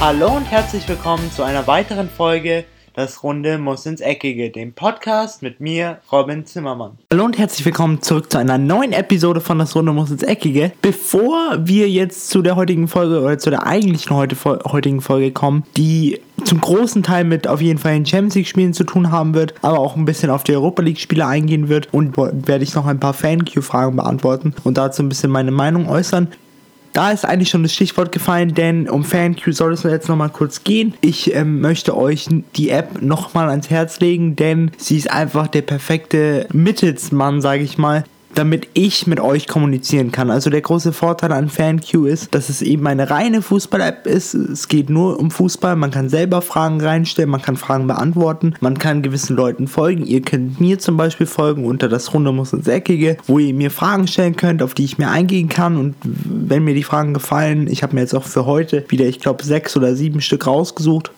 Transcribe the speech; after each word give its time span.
Hallo 0.00 0.36
und 0.36 0.44
herzlich 0.44 0.88
willkommen 0.88 1.28
zu 1.32 1.42
einer 1.42 1.66
weiteren 1.66 2.08
Folge 2.08 2.64
Das 2.94 3.24
Runde 3.24 3.58
muss 3.58 3.84
ins 3.84 4.00
Eckige, 4.00 4.48
dem 4.48 4.72
Podcast 4.72 5.42
mit 5.42 5.58
mir, 5.58 5.98
Robin 6.12 6.46
Zimmermann. 6.46 6.98
Hallo 7.12 7.24
und 7.24 7.36
herzlich 7.36 7.66
willkommen 7.66 8.00
zurück 8.00 8.30
zu 8.30 8.38
einer 8.38 8.58
neuen 8.58 8.92
Episode 8.92 9.40
von 9.40 9.58
Das 9.58 9.74
Runde 9.74 9.92
muss 9.92 10.12
ins 10.12 10.22
Eckige. 10.22 10.70
Bevor 10.82 11.58
wir 11.66 11.90
jetzt 11.90 12.30
zu 12.30 12.42
der 12.42 12.54
heutigen 12.54 12.86
Folge 12.86 13.20
oder 13.20 13.38
zu 13.38 13.50
der 13.50 13.66
eigentlichen 13.66 14.14
heute, 14.14 14.36
heutigen 14.70 15.00
Folge 15.00 15.32
kommen, 15.32 15.64
die 15.76 16.20
zum 16.44 16.60
großen 16.60 17.02
Teil 17.02 17.24
mit 17.24 17.48
auf 17.48 17.60
jeden 17.60 17.80
Fall 17.80 17.94
den 17.94 18.06
Champions 18.06 18.36
League 18.36 18.46
Spielen 18.46 18.74
zu 18.74 18.84
tun 18.84 19.10
haben 19.10 19.34
wird, 19.34 19.54
aber 19.62 19.80
auch 19.80 19.96
ein 19.96 20.04
bisschen 20.04 20.30
auf 20.30 20.44
die 20.44 20.54
Europa 20.54 20.80
League 20.80 21.00
Spiele 21.00 21.26
eingehen 21.26 21.68
wird 21.68 21.92
und 21.92 22.16
werde 22.16 22.62
ich 22.62 22.72
noch 22.76 22.86
ein 22.86 23.00
paar 23.00 23.14
Fan-Q-Fragen 23.14 23.96
beantworten 23.96 24.54
und 24.62 24.78
dazu 24.78 25.02
ein 25.02 25.08
bisschen 25.08 25.32
meine 25.32 25.50
Meinung 25.50 25.88
äußern. 25.88 26.28
Da 26.92 27.10
ist 27.12 27.24
eigentlich 27.24 27.50
schon 27.50 27.62
das 27.62 27.74
Stichwort 27.74 28.12
gefallen, 28.12 28.54
denn 28.54 28.88
um 28.88 29.04
FanQ 29.04 29.52
soll 29.52 29.72
es 29.72 29.82
jetzt 29.82 30.08
nochmal 30.08 30.30
kurz 30.30 30.64
gehen. 30.64 30.94
Ich 31.00 31.34
ähm, 31.34 31.60
möchte 31.60 31.96
euch 31.96 32.28
die 32.56 32.70
App 32.70 33.02
nochmal 33.02 33.50
ans 33.50 33.70
Herz 33.70 34.00
legen, 34.00 34.36
denn 34.36 34.70
sie 34.76 34.96
ist 34.96 35.10
einfach 35.10 35.48
der 35.48 35.62
perfekte 35.62 36.46
Mittelsmann, 36.52 37.40
sage 37.40 37.62
ich 37.62 37.78
mal, 37.78 38.04
damit 38.38 38.68
ich 38.74 39.08
mit 39.08 39.18
euch 39.18 39.48
kommunizieren 39.48 40.12
kann. 40.12 40.30
Also 40.30 40.48
der 40.48 40.60
große 40.60 40.92
Vorteil 40.92 41.32
an 41.32 41.48
FanQ 41.48 42.06
ist, 42.06 42.36
dass 42.36 42.48
es 42.48 42.62
eben 42.62 42.86
eine 42.86 43.10
reine 43.10 43.42
Fußball-App 43.42 44.06
ist. 44.06 44.34
Es 44.34 44.68
geht 44.68 44.90
nur 44.90 45.18
um 45.18 45.32
Fußball. 45.32 45.74
Man 45.74 45.90
kann 45.90 46.08
selber 46.08 46.40
Fragen 46.40 46.80
reinstellen, 46.80 47.30
man 47.30 47.42
kann 47.42 47.56
Fragen 47.56 47.88
beantworten, 47.88 48.54
man 48.60 48.78
kann 48.78 49.02
gewissen 49.02 49.34
Leuten 49.34 49.66
folgen. 49.66 50.06
Ihr 50.06 50.22
könnt 50.22 50.60
mir 50.60 50.78
zum 50.78 50.96
Beispiel 50.96 51.26
folgen 51.26 51.64
unter 51.64 51.88
das 51.88 52.14
Runde 52.14 52.30
muss 52.30 52.52
ins 52.52 52.68
Eckige, 52.68 53.16
wo 53.26 53.40
ihr 53.40 53.52
mir 53.52 53.72
Fragen 53.72 54.06
stellen 54.06 54.36
könnt, 54.36 54.62
auf 54.62 54.72
die 54.72 54.84
ich 54.84 54.98
mir 54.98 55.10
eingehen 55.10 55.48
kann. 55.48 55.76
Und 55.76 55.96
wenn 56.04 56.62
mir 56.62 56.74
die 56.74 56.84
Fragen 56.84 57.14
gefallen, 57.14 57.66
ich 57.66 57.82
habe 57.82 57.96
mir 57.96 58.02
jetzt 58.02 58.14
auch 58.14 58.22
für 58.22 58.46
heute 58.46 58.84
wieder, 58.88 59.06
ich 59.06 59.18
glaube, 59.18 59.42
sechs 59.42 59.76
oder 59.76 59.96
sieben 59.96 60.20
Stück 60.20 60.46
rausgesucht 60.46 61.10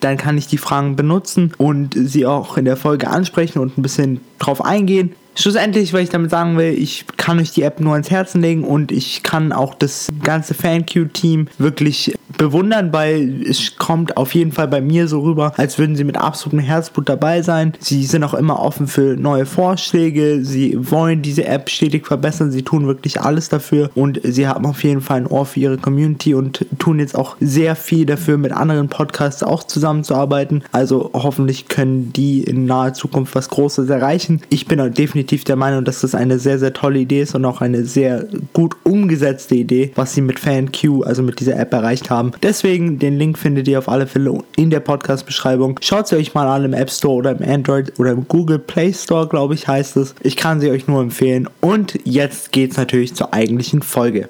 dann 0.00 0.16
kann 0.16 0.38
ich 0.38 0.46
die 0.46 0.58
Fragen 0.58 0.94
benutzen 0.94 1.52
und 1.58 1.96
sie 1.96 2.24
auch 2.24 2.56
in 2.56 2.64
der 2.64 2.76
Folge 2.76 3.08
ansprechen 3.08 3.58
und 3.58 3.76
ein 3.76 3.82
bisschen 3.82 4.20
drauf 4.38 4.64
eingehen. 4.64 5.12
Schlussendlich, 5.40 5.92
was 5.92 6.00
ich 6.00 6.08
damit 6.08 6.32
sagen 6.32 6.58
will, 6.58 6.72
ich 6.76 7.04
kann 7.16 7.38
euch 7.38 7.52
die 7.52 7.62
App 7.62 7.78
nur 7.78 7.92
ans 7.92 8.10
Herzen 8.10 8.40
legen 8.40 8.64
und 8.64 8.90
ich 8.90 9.22
kann 9.22 9.52
auch 9.52 9.76
das 9.76 10.08
ganze 10.24 10.52
FanQ-Team 10.52 11.46
wirklich 11.58 12.17
bewundern, 12.36 12.92
weil 12.92 13.42
es 13.48 13.76
kommt 13.76 14.16
auf 14.16 14.34
jeden 14.34 14.52
Fall 14.52 14.68
bei 14.68 14.80
mir 14.80 15.08
so 15.08 15.20
rüber, 15.20 15.52
als 15.56 15.78
würden 15.78 15.96
sie 15.96 16.04
mit 16.04 16.16
absolutem 16.16 16.60
Herzblut 16.60 17.08
dabei 17.08 17.42
sein. 17.42 17.72
Sie 17.78 18.04
sind 18.04 18.24
auch 18.24 18.34
immer 18.34 18.60
offen 18.60 18.86
für 18.86 19.16
neue 19.16 19.46
Vorschläge, 19.46 20.44
sie 20.44 20.76
wollen 20.90 21.22
diese 21.22 21.44
App 21.44 21.70
stetig 21.70 22.06
verbessern, 22.06 22.50
sie 22.50 22.62
tun 22.62 22.86
wirklich 22.86 23.20
alles 23.20 23.48
dafür 23.48 23.90
und 23.94 24.20
sie 24.22 24.46
haben 24.46 24.66
auf 24.66 24.82
jeden 24.84 25.00
Fall 25.00 25.18
ein 25.18 25.26
Ohr 25.26 25.46
für 25.46 25.60
ihre 25.60 25.78
Community 25.78 26.34
und 26.34 26.66
tun 26.78 26.98
jetzt 26.98 27.16
auch 27.16 27.36
sehr 27.40 27.76
viel 27.76 28.06
dafür, 28.06 28.38
mit 28.38 28.52
anderen 28.52 28.88
Podcasts 28.88 29.42
auch 29.42 29.64
zusammenzuarbeiten. 29.64 30.62
Also 30.72 31.10
hoffentlich 31.12 31.68
können 31.68 32.12
die 32.12 32.42
in 32.42 32.66
naher 32.66 32.94
Zukunft 32.94 33.34
was 33.34 33.48
Großes 33.48 33.88
erreichen. 33.88 34.42
Ich 34.50 34.66
bin 34.66 34.78
definitiv 34.78 35.28
definitiv 35.28 35.44
der 35.44 35.56
Meinung, 35.56 35.84
dass 35.84 36.00
das 36.00 36.14
eine 36.14 36.38
sehr, 36.38 36.58
sehr 36.58 36.72
tolle 36.72 37.00
Idee 37.00 37.22
ist 37.22 37.34
und 37.34 37.44
auch 37.44 37.60
eine 37.60 37.84
sehr 37.84 38.26
gut 38.52 38.76
umgesetzte 38.84 39.54
Idee, 39.54 39.92
was 39.94 40.14
sie 40.14 40.20
mit 40.20 40.38
FanQ, 40.38 41.04
also 41.04 41.22
mit 41.22 41.40
dieser 41.40 41.58
App 41.58 41.72
erreicht 41.72 42.10
haben. 42.10 42.17
Deswegen, 42.42 42.98
den 42.98 43.18
Link 43.18 43.38
findet 43.38 43.68
ihr 43.68 43.78
auf 43.78 43.88
alle 43.88 44.06
Fälle 44.06 44.38
in 44.56 44.70
der 44.70 44.80
Podcast-Beschreibung. 44.80 45.78
Schaut 45.80 46.08
sie 46.08 46.16
euch 46.16 46.34
mal 46.34 46.48
an 46.48 46.64
im 46.64 46.72
App 46.72 46.90
Store 46.90 47.14
oder 47.16 47.32
im 47.32 47.48
Android 47.48 47.98
oder 47.98 48.12
im 48.12 48.26
Google 48.28 48.58
Play 48.58 48.92
Store, 48.92 49.26
glaube 49.26 49.54
ich, 49.54 49.68
heißt 49.68 49.96
es. 49.96 50.14
Ich 50.22 50.36
kann 50.36 50.60
sie 50.60 50.70
euch 50.70 50.86
nur 50.86 51.00
empfehlen. 51.00 51.48
Und 51.60 51.98
jetzt 52.04 52.52
geht 52.52 52.72
es 52.72 52.76
natürlich 52.76 53.14
zur 53.14 53.32
eigentlichen 53.32 53.82
Folge. 53.82 54.28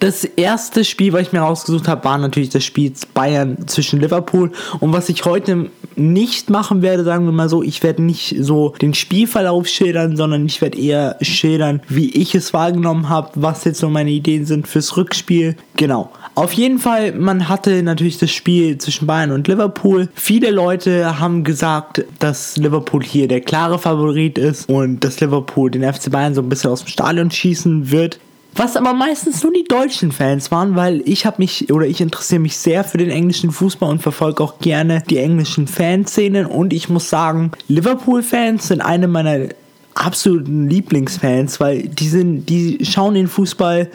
Das 0.00 0.22
erste 0.24 0.84
Spiel, 0.84 1.12
was 1.12 1.22
ich 1.22 1.32
mir 1.32 1.40
rausgesucht 1.40 1.88
habe, 1.88 2.04
war 2.04 2.18
natürlich 2.18 2.50
das 2.50 2.62
Spiel 2.62 2.92
Bayern 3.14 3.66
zwischen 3.66 4.00
Liverpool. 4.00 4.52
Und 4.78 4.92
was 4.92 5.08
ich 5.08 5.24
heute 5.24 5.70
nicht 5.96 6.50
machen 6.50 6.82
werde, 6.82 7.02
sagen 7.02 7.24
wir 7.24 7.32
mal 7.32 7.48
so, 7.48 7.64
ich 7.64 7.82
werde 7.82 8.02
nicht 8.02 8.36
so 8.38 8.74
den 8.80 8.94
Spielverlauf 8.94 9.66
schildern, 9.66 10.16
sondern 10.16 10.46
ich 10.46 10.60
werde 10.60 10.78
eher 10.78 11.16
schildern, 11.20 11.82
wie 11.88 12.10
ich 12.10 12.36
es 12.36 12.54
wahrgenommen 12.54 13.08
habe, 13.08 13.30
was 13.34 13.64
jetzt 13.64 13.80
so 13.80 13.88
meine 13.88 14.10
Ideen 14.10 14.46
sind 14.46 14.68
fürs 14.68 14.96
Rückspiel. 14.96 15.56
Genau. 15.76 16.12
Auf 16.38 16.52
jeden 16.52 16.78
Fall, 16.78 17.10
man 17.14 17.48
hatte 17.48 17.82
natürlich 17.82 18.16
das 18.18 18.30
Spiel 18.30 18.78
zwischen 18.78 19.08
Bayern 19.08 19.32
und 19.32 19.48
Liverpool. 19.48 20.08
Viele 20.14 20.50
Leute 20.50 21.18
haben 21.18 21.42
gesagt, 21.42 22.04
dass 22.20 22.56
Liverpool 22.56 23.02
hier 23.02 23.26
der 23.26 23.40
klare 23.40 23.80
Favorit 23.80 24.38
ist 24.38 24.68
und 24.68 25.02
dass 25.02 25.18
Liverpool 25.18 25.68
den 25.68 25.82
FC 25.82 26.12
Bayern 26.12 26.36
so 26.36 26.40
ein 26.40 26.48
bisschen 26.48 26.70
aus 26.70 26.84
dem 26.84 26.90
Stadion 26.90 27.32
schießen 27.32 27.90
wird. 27.90 28.20
Was 28.54 28.76
aber 28.76 28.92
meistens 28.92 29.42
nur 29.42 29.52
die 29.52 29.64
deutschen 29.64 30.12
Fans 30.12 30.52
waren, 30.52 30.76
weil 30.76 31.02
ich 31.06 31.26
habe 31.26 31.38
mich 31.38 31.72
oder 31.72 31.86
ich 31.86 32.00
interessiere 32.00 32.40
mich 32.40 32.56
sehr 32.56 32.84
für 32.84 32.98
den 32.98 33.10
englischen 33.10 33.50
Fußball 33.50 33.90
und 33.90 34.00
verfolge 34.00 34.40
auch 34.44 34.60
gerne 34.60 35.02
die 35.10 35.18
englischen 35.18 35.66
Fanszenen 35.66 36.46
und 36.46 36.72
ich 36.72 36.88
muss 36.88 37.10
sagen, 37.10 37.50
Liverpool-Fans 37.66 38.68
sind 38.68 38.80
eine 38.80 39.08
meiner 39.08 39.48
absoluten 39.96 40.68
Lieblingsfans, 40.68 41.58
weil 41.58 41.88
die 41.88 42.08
sind, 42.08 42.48
die 42.48 42.78
schauen 42.84 43.14
den 43.14 43.26
Fußball 43.26 43.90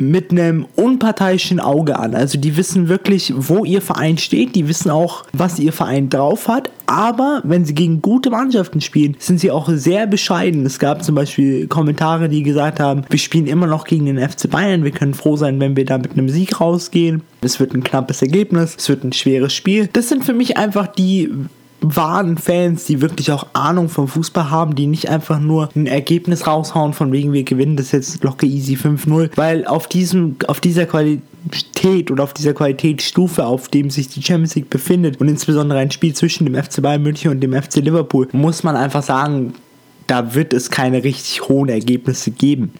mit 0.00 0.30
einem 0.30 0.66
unparteiischen 0.76 1.60
Auge 1.60 1.98
an. 1.98 2.14
Also 2.14 2.38
die 2.38 2.56
wissen 2.56 2.88
wirklich, 2.88 3.32
wo 3.36 3.64
ihr 3.64 3.82
Verein 3.82 4.18
steht, 4.18 4.54
die 4.54 4.66
wissen 4.66 4.90
auch, 4.90 5.24
was 5.32 5.58
ihr 5.58 5.72
Verein 5.72 6.08
drauf 6.08 6.48
hat, 6.48 6.70
aber 6.86 7.40
wenn 7.44 7.64
sie 7.64 7.74
gegen 7.74 8.02
gute 8.02 8.30
Mannschaften 8.30 8.80
spielen, 8.80 9.16
sind 9.18 9.38
sie 9.38 9.50
auch 9.50 9.68
sehr 9.68 10.06
bescheiden. 10.06 10.66
Es 10.66 10.78
gab 10.78 11.04
zum 11.04 11.14
Beispiel 11.14 11.68
Kommentare, 11.68 12.28
die 12.28 12.42
gesagt 12.42 12.80
haben, 12.80 13.02
wir 13.08 13.18
spielen 13.18 13.46
immer 13.46 13.66
noch 13.66 13.84
gegen 13.84 14.06
den 14.06 14.18
FC 14.18 14.50
Bayern, 14.50 14.82
wir 14.82 14.90
können 14.90 15.14
froh 15.14 15.36
sein, 15.36 15.60
wenn 15.60 15.76
wir 15.76 15.84
da 15.84 15.98
mit 15.98 16.12
einem 16.12 16.28
Sieg 16.28 16.60
rausgehen. 16.60 17.22
Es 17.42 17.60
wird 17.60 17.74
ein 17.74 17.84
knappes 17.84 18.22
Ergebnis, 18.22 18.74
es 18.76 18.88
wird 18.88 19.04
ein 19.04 19.12
schweres 19.12 19.54
Spiel. 19.54 19.88
Das 19.92 20.08
sind 20.08 20.24
für 20.24 20.34
mich 20.34 20.56
einfach 20.56 20.86
die 20.86 21.30
wahren 21.80 22.38
Fans, 22.38 22.84
die 22.84 23.00
wirklich 23.00 23.32
auch 23.32 23.46
Ahnung 23.52 23.88
vom 23.88 24.08
Fußball 24.08 24.50
haben, 24.50 24.74
die 24.74 24.86
nicht 24.86 25.08
einfach 25.08 25.40
nur 25.40 25.70
ein 25.74 25.86
Ergebnis 25.86 26.46
raushauen, 26.46 26.92
von 26.92 27.12
wegen 27.12 27.32
wir 27.32 27.42
gewinnen 27.44 27.76
das 27.76 27.92
jetzt 27.92 28.22
locker 28.22 28.46
easy 28.46 28.74
5-0, 28.74 29.30
weil 29.36 29.66
auf 29.66 29.88
diesem, 29.88 30.36
auf 30.46 30.60
dieser 30.60 30.86
Qualität 30.86 32.10
oder 32.10 32.24
auf 32.24 32.34
dieser 32.34 32.52
Qualitätsstufe, 32.52 33.44
auf 33.44 33.68
dem 33.68 33.90
sich 33.90 34.08
die 34.08 34.22
Champions 34.22 34.54
League 34.54 34.70
befindet 34.70 35.20
und 35.20 35.28
insbesondere 35.28 35.78
ein 35.78 35.90
Spiel 35.90 36.14
zwischen 36.14 36.44
dem 36.44 36.62
FC 36.62 36.82
Bayern 36.82 37.02
München 37.02 37.30
und 37.30 37.40
dem 37.40 37.52
FC 37.52 37.76
Liverpool, 37.76 38.28
muss 38.32 38.62
man 38.62 38.76
einfach 38.76 39.02
sagen, 39.02 39.54
da 40.06 40.34
wird 40.34 40.52
es 40.52 40.70
keine 40.70 41.04
richtig 41.04 41.48
hohen 41.48 41.68
Ergebnisse 41.68 42.30
geben. 42.30 42.72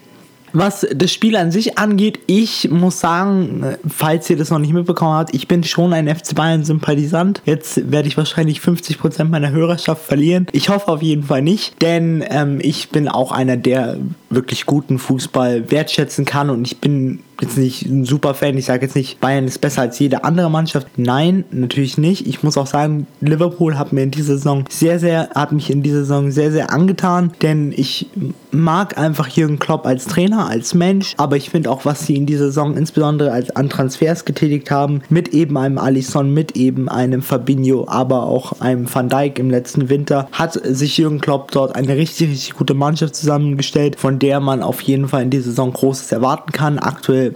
Was 0.53 0.85
das 0.93 1.11
Spiel 1.11 1.35
an 1.35 1.51
sich 1.51 1.77
angeht, 1.77 2.19
ich 2.27 2.69
muss 2.69 2.99
sagen, 2.99 3.75
falls 3.87 4.29
ihr 4.29 4.37
das 4.37 4.49
noch 4.49 4.59
nicht 4.59 4.73
mitbekommen 4.73 5.13
habt, 5.13 5.33
ich 5.33 5.47
bin 5.47 5.63
schon 5.63 5.93
ein 5.93 6.13
FC 6.13 6.35
Bayern 6.35 6.63
Sympathisant. 6.63 7.41
Jetzt 7.45 7.91
werde 7.91 8.07
ich 8.07 8.17
wahrscheinlich 8.17 8.59
50% 8.59 9.25
meiner 9.25 9.51
Hörerschaft 9.51 10.05
verlieren. 10.05 10.47
Ich 10.51 10.69
hoffe 10.69 10.89
auf 10.89 11.01
jeden 11.01 11.23
Fall 11.23 11.41
nicht, 11.41 11.81
denn 11.81 12.23
ähm, 12.29 12.59
ich 12.61 12.89
bin 12.89 13.07
auch 13.07 13.31
einer, 13.31 13.57
der 13.57 13.97
wirklich 14.31 14.65
guten 14.65 14.97
Fußball 14.97 15.69
wertschätzen 15.69 16.25
kann 16.25 16.49
und 16.49 16.65
ich 16.65 16.79
bin 16.79 17.19
jetzt 17.41 17.57
nicht 17.57 17.85
ein 17.85 18.05
super 18.05 18.33
Fan. 18.33 18.57
Ich 18.57 18.65
sage 18.65 18.85
jetzt 18.85 18.95
nicht, 18.95 19.19
Bayern 19.19 19.45
ist 19.45 19.59
besser 19.59 19.81
als 19.81 19.99
jede 19.99 20.23
andere 20.23 20.49
Mannschaft. 20.49 20.87
Nein, 20.97 21.43
natürlich 21.51 21.97
nicht. 21.97 22.27
Ich 22.27 22.43
muss 22.43 22.57
auch 22.57 22.67
sagen, 22.67 23.07
Liverpool 23.19 23.77
hat 23.77 23.91
mir 23.91 24.03
in 24.03 24.11
dieser 24.11 24.35
Saison 24.35 24.65
sehr, 24.69 24.99
sehr, 24.99 25.29
hat 25.33 25.51
mich 25.51 25.69
in 25.69 25.81
dieser 25.81 25.99
Saison 25.99 26.31
sehr, 26.31 26.51
sehr 26.51 26.71
angetan, 26.71 27.31
denn 27.41 27.73
ich 27.75 28.07
mag 28.51 28.97
einfach 28.97 29.27
Jürgen 29.27 29.59
Klopp 29.59 29.85
als 29.85 30.05
Trainer, 30.05 30.47
als 30.47 30.73
Mensch, 30.73 31.15
aber 31.17 31.35
ich 31.35 31.49
finde 31.49 31.71
auch, 31.71 31.85
was 31.85 32.05
sie 32.05 32.15
in 32.15 32.25
dieser 32.25 32.45
Saison 32.45 32.77
insbesondere 32.77 33.31
als 33.31 33.55
an 33.55 33.69
Transfers 33.69 34.25
getätigt 34.25 34.69
haben, 34.69 35.01
mit 35.09 35.29
eben 35.29 35.57
einem 35.57 35.77
Alisson, 35.77 36.33
mit 36.33 36.55
eben 36.55 36.89
einem 36.89 37.21
Fabinho, 37.21 37.87
aber 37.87 38.23
auch 38.23 38.61
einem 38.61 38.93
Van 38.93 39.09
Dijk 39.09 39.39
im 39.39 39.49
letzten 39.49 39.89
Winter, 39.89 40.27
hat 40.31 40.59
sich 40.63 40.97
Jürgen 40.97 41.21
Klopp 41.21 41.51
dort 41.51 41.75
eine 41.75 41.95
richtig, 41.95 42.29
richtig 42.29 42.53
gute 42.53 42.73
Mannschaft 42.73 43.15
zusammengestellt, 43.15 43.99
von 43.99 44.19
der 44.21 44.39
man 44.39 44.61
auf 44.63 44.81
jeden 44.81 45.07
Fall 45.07 45.23
in 45.23 45.29
dieser 45.29 45.49
Saison 45.49 45.73
Großes 45.73 46.11
erwarten 46.11 46.51
kann. 46.51 46.79
Aktuell 46.79 47.35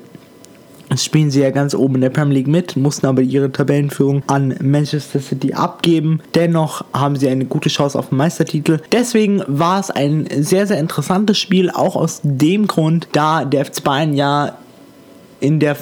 spielen 0.96 1.32
sie 1.32 1.42
ja 1.42 1.50
ganz 1.50 1.74
oben 1.74 1.96
in 1.96 2.02
der 2.02 2.10
Premier 2.10 2.36
League 2.36 2.48
mit, 2.48 2.78
mussten 2.78 3.08
aber 3.08 3.22
ihre 3.22 3.52
Tabellenführung 3.52 4.24
an 4.28 4.56
Manchester 4.62 5.20
City 5.20 5.54
abgeben. 5.54 6.22
Dennoch 6.36 6.86
haben 6.94 7.16
sie 7.16 7.28
eine 7.28 7.46
gute 7.46 7.70
Chance 7.70 7.98
auf 7.98 8.10
den 8.10 8.18
Meistertitel. 8.18 8.80
Deswegen 8.92 9.42
war 9.48 9.80
es 9.80 9.90
ein 9.90 10.28
sehr, 10.44 10.68
sehr 10.68 10.80
interessantes 10.80 11.38
Spiel, 11.38 11.70
auch 11.72 11.96
aus 11.96 12.22
dem 12.24 12.68
Grund, 12.68 13.08
da 13.12 13.46
der 13.46 13.66
FC 13.66 13.84
Bayern 13.84 14.14
ja 14.14 14.58
in 15.40 15.60
der 15.60 15.76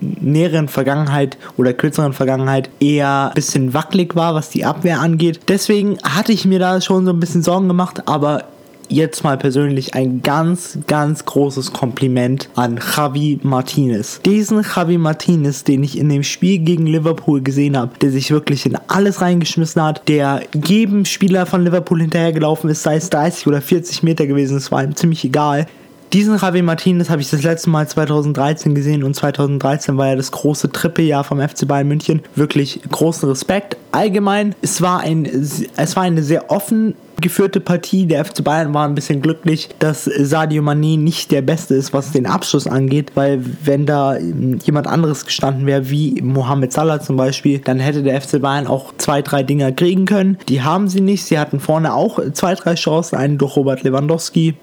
näheren 0.00 0.68
Vergangenheit 0.68 1.36
oder 1.56 1.74
kürzeren 1.74 2.14
Vergangenheit 2.14 2.70
eher 2.80 3.28
ein 3.28 3.34
bisschen 3.34 3.74
wackelig 3.74 4.16
war, 4.16 4.34
was 4.34 4.48
die 4.48 4.64
Abwehr 4.64 5.00
angeht. 5.00 5.40
Deswegen 5.48 5.98
hatte 6.02 6.32
ich 6.32 6.46
mir 6.46 6.58
da 6.58 6.80
schon 6.80 7.04
so 7.04 7.12
ein 7.12 7.20
bisschen 7.20 7.42
Sorgen 7.42 7.68
gemacht, 7.68 8.02
aber 8.06 8.44
jetzt 8.92 9.24
mal 9.24 9.38
persönlich 9.38 9.94
ein 9.94 10.22
ganz, 10.22 10.78
ganz 10.86 11.24
großes 11.24 11.72
Kompliment 11.72 12.48
an 12.54 12.78
Javi 12.96 13.40
Martinez. 13.42 14.20
Diesen 14.24 14.62
Javi 14.62 14.98
Martinez, 14.98 15.64
den 15.64 15.82
ich 15.82 15.98
in 15.98 16.08
dem 16.08 16.22
Spiel 16.22 16.58
gegen 16.58 16.86
Liverpool 16.86 17.40
gesehen 17.40 17.76
habe, 17.76 17.98
der 18.00 18.10
sich 18.10 18.30
wirklich 18.30 18.66
in 18.66 18.76
alles 18.88 19.20
reingeschmissen 19.20 19.82
hat, 19.82 20.08
der 20.08 20.42
jedem 20.64 21.04
Spieler 21.04 21.46
von 21.46 21.64
Liverpool 21.64 22.00
hinterhergelaufen 22.00 22.70
ist, 22.70 22.82
sei 22.82 22.96
es 22.96 23.10
30 23.10 23.46
oder 23.46 23.60
40 23.60 24.02
Meter 24.02 24.26
gewesen, 24.26 24.56
es 24.56 24.70
war 24.70 24.84
ihm 24.84 24.94
ziemlich 24.94 25.24
egal 25.24 25.66
Diesen 26.12 26.36
Javi 26.36 26.60
Martinez 26.60 27.08
habe 27.08 27.22
ich 27.22 27.30
das 27.30 27.42
letzte 27.42 27.70
Mal 27.70 27.88
2013 27.88 28.74
gesehen 28.74 29.02
und 29.02 29.14
2013 29.14 29.96
war 29.96 30.08
ja 30.08 30.16
das 30.16 30.30
große 30.30 30.70
Trippeljahr 30.70 31.24
vom 31.24 31.40
FC 31.40 31.66
Bayern 31.66 31.88
München. 31.88 32.20
Wirklich 32.34 32.80
großen 32.90 33.26
Respekt. 33.30 33.78
Allgemein, 33.92 34.54
es 34.60 34.82
war, 34.82 35.00
ein, 35.00 35.24
es 35.24 35.96
war 35.96 36.02
eine 36.02 36.22
sehr 36.22 36.50
offen 36.50 36.94
geführte 37.20 37.60
Partie. 37.60 38.06
Der 38.06 38.24
FC 38.24 38.42
Bayern 38.42 38.74
war 38.74 38.86
ein 38.86 38.94
bisschen 38.94 39.22
glücklich, 39.22 39.68
dass 39.78 40.04
Sadio 40.04 40.62
Mané 40.62 40.98
nicht 40.98 41.30
der 41.30 41.42
Beste 41.42 41.74
ist, 41.74 41.92
was 41.92 42.12
den 42.12 42.26
Abschluss 42.26 42.66
angeht, 42.66 43.12
weil 43.14 43.42
wenn 43.64 43.86
da 43.86 44.16
jemand 44.18 44.86
anderes 44.86 45.24
gestanden 45.24 45.66
wäre, 45.66 45.90
wie 45.90 46.20
Mohamed 46.22 46.72
Salah 46.72 47.00
zum 47.00 47.16
Beispiel, 47.16 47.58
dann 47.58 47.78
hätte 47.78 48.02
der 48.02 48.20
FC 48.20 48.40
Bayern 48.40 48.66
auch 48.66 48.92
zwei, 48.98 49.22
drei 49.22 49.42
Dinger 49.42 49.72
kriegen 49.72 50.04
können. 50.04 50.38
Die 50.48 50.62
haben 50.62 50.88
sie 50.88 51.00
nicht. 51.00 51.24
Sie 51.24 51.38
hatten 51.38 51.60
vorne 51.60 51.94
auch 51.94 52.18
zwei, 52.32 52.54
drei 52.54 52.74
Chancen, 52.74 53.16
einen 53.16 53.38
durch 53.38 53.56
Robert 53.56 53.82
Lewandowski 53.82 54.54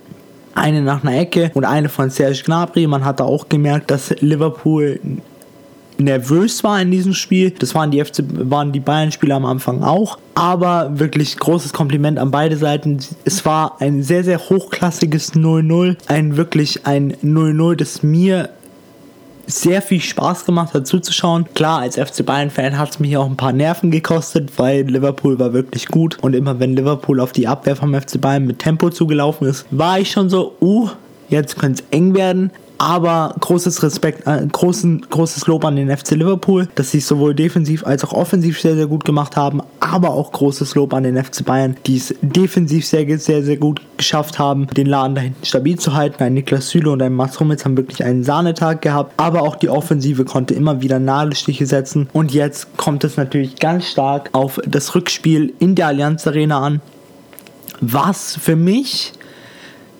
eine 0.56 0.82
nach 0.82 1.04
einer 1.04 1.18
Ecke 1.18 1.52
und 1.54 1.64
eine 1.64 1.90
von 1.90 2.10
Serge 2.10 2.42
Gnabry. 2.46 2.88
Man 2.88 3.06
hatte 3.06 3.24
auch 3.24 3.50
gemerkt, 3.50 3.92
dass 3.92 4.10
Liverpool 4.20 5.00
nervös 6.00 6.64
war 6.64 6.82
in 6.82 6.92
diesem 6.92 7.14
Spiel. 7.14 7.52
Das 7.52 7.76
waren 7.76 7.92
die, 7.92 8.04
FC, 8.04 8.24
waren 8.50 8.72
die 8.72 8.80
Bayern-Spieler 8.80 9.36
am 9.36 9.46
Anfang 9.46 9.84
auch. 9.84 10.18
Aber 10.36 11.00
wirklich 11.00 11.38
großes 11.38 11.74
Kompliment 11.74 12.18
an 12.18 12.32
beide 12.32 12.58
Seiten. 12.58 13.00
Es 13.26 13.46
war 13.46 13.82
ein 13.82 14.04
sehr, 14.04 14.24
sehr 14.24 14.40
hochklassiges 14.40 15.34
0-0. 15.34 15.98
Ein 16.08 16.38
wirklich 16.38 16.86
ein 16.86 17.14
0-0, 17.24 17.76
das 17.76 18.04
mir 18.04 18.50
sehr 19.50 19.82
viel 19.82 20.00
Spaß 20.00 20.46
gemacht 20.46 20.74
hat 20.74 20.86
zuzuschauen. 20.86 21.46
Klar, 21.56 21.80
als 21.80 21.98
FC 21.98 22.24
Bayern-Fan 22.24 22.78
hat 22.78 22.92
es 22.92 23.00
mich 23.00 23.18
auch 23.18 23.26
ein 23.26 23.36
paar 23.36 23.52
Nerven 23.52 23.90
gekostet, 23.90 24.52
weil 24.58 24.84
Liverpool 24.84 25.40
war 25.40 25.54
wirklich 25.54 25.88
gut. 25.88 26.18
Und 26.22 26.36
immer 26.36 26.60
wenn 26.60 26.76
Liverpool 26.76 27.20
auf 27.20 27.32
die 27.32 27.48
Abwehr 27.48 27.76
vom 27.76 28.00
FC 28.00 28.22
Bayern 28.22 28.46
mit 28.46 28.60
Tempo 28.60 28.92
zugelaufen 28.92 29.48
ist, 29.48 29.66
war 29.72 30.00
ich 30.00 30.12
schon 30.12 30.30
so, 30.30 30.56
uh, 30.62 30.90
jetzt 31.30 31.58
könnte 31.58 31.82
es 31.82 31.90
eng 31.90 32.14
werden. 32.14 32.52
Aber 32.80 33.36
großes 33.42 33.84
Respekt, 33.84 34.26
äh, 34.26 34.48
großen, 34.50 35.06
großes 35.10 35.48
Lob 35.48 35.66
an 35.66 35.76
den 35.76 35.96
FC 35.96 36.12
Liverpool, 36.12 36.70
dass 36.76 36.92
sie 36.92 37.00
es 37.00 37.08
sowohl 37.10 37.36
defensiv 37.36 37.86
als 37.86 38.06
auch 38.06 38.14
offensiv 38.14 38.60
sehr, 38.60 38.76
sehr 38.76 38.88
gut 38.88 39.04
gemacht 39.04 39.36
haben. 39.36 39.62
Aber 39.82 40.12
auch 40.12 40.32
großes 40.32 40.76
Lob 40.76 40.94
an 40.94 41.04
den 41.04 41.22
FC 41.22 41.44
Bayern, 41.44 41.76
die 41.86 41.98
es 41.98 42.16
defensiv 42.22 42.86
sehr, 42.86 43.06
sehr, 43.20 43.44
sehr 43.44 43.58
gut 43.58 43.82
geschafft 43.98 44.40
haben, 44.40 44.68
den 44.68 44.88
Laden 44.88 45.14
da 45.14 45.22
hinten 45.22 45.46
stabil 45.46 45.78
zu 45.78 45.94
halten. 45.94 46.24
Ein 46.24 46.36
Niklas 46.36 46.70
Süle 46.70 46.90
und 46.90 47.02
ein 47.02 47.14
Mats 47.14 47.38
Hummels 47.42 47.66
haben 47.66 47.76
wirklich 47.76 48.02
einen 48.06 48.24
Sahnetag 48.24 48.82
gehabt. 48.82 49.14
Aber 49.18 49.42
auch 49.42 49.58
die 49.58 49.68
Offensive 49.68 50.24
konnte 50.24 50.54
immer 50.54 50.82
wieder 50.82 51.00
Nadelstiche 51.00 51.66
setzen. 51.66 52.10
Und 52.14 52.34
jetzt 52.34 52.78
kommt 52.78 53.04
es 53.04 53.18
natürlich 53.18 53.58
ganz 53.58 53.88
stark 53.88 54.30
auf 54.32 54.58
das 54.66 54.96
Rückspiel 54.96 55.54
in 55.60 55.76
der 55.76 55.88
Allianz 55.88 56.26
Arena 56.26 56.62
an. 56.62 56.82
Was 57.82 58.38
für 58.38 58.56
mich 58.56 59.14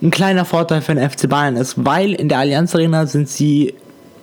ein 0.02 0.12
kleiner 0.12 0.46
Vorteil 0.46 0.82
für 0.82 0.96
den 0.96 1.10
FC 1.10 1.28
Bayern 1.28 1.58
ist, 1.58 1.76
weil 1.86 2.14
in 2.14 2.30
der 2.30 2.40
Allianz 2.40 2.74
Arena 2.74 3.06
sind 3.06 3.28
sie 3.28 3.74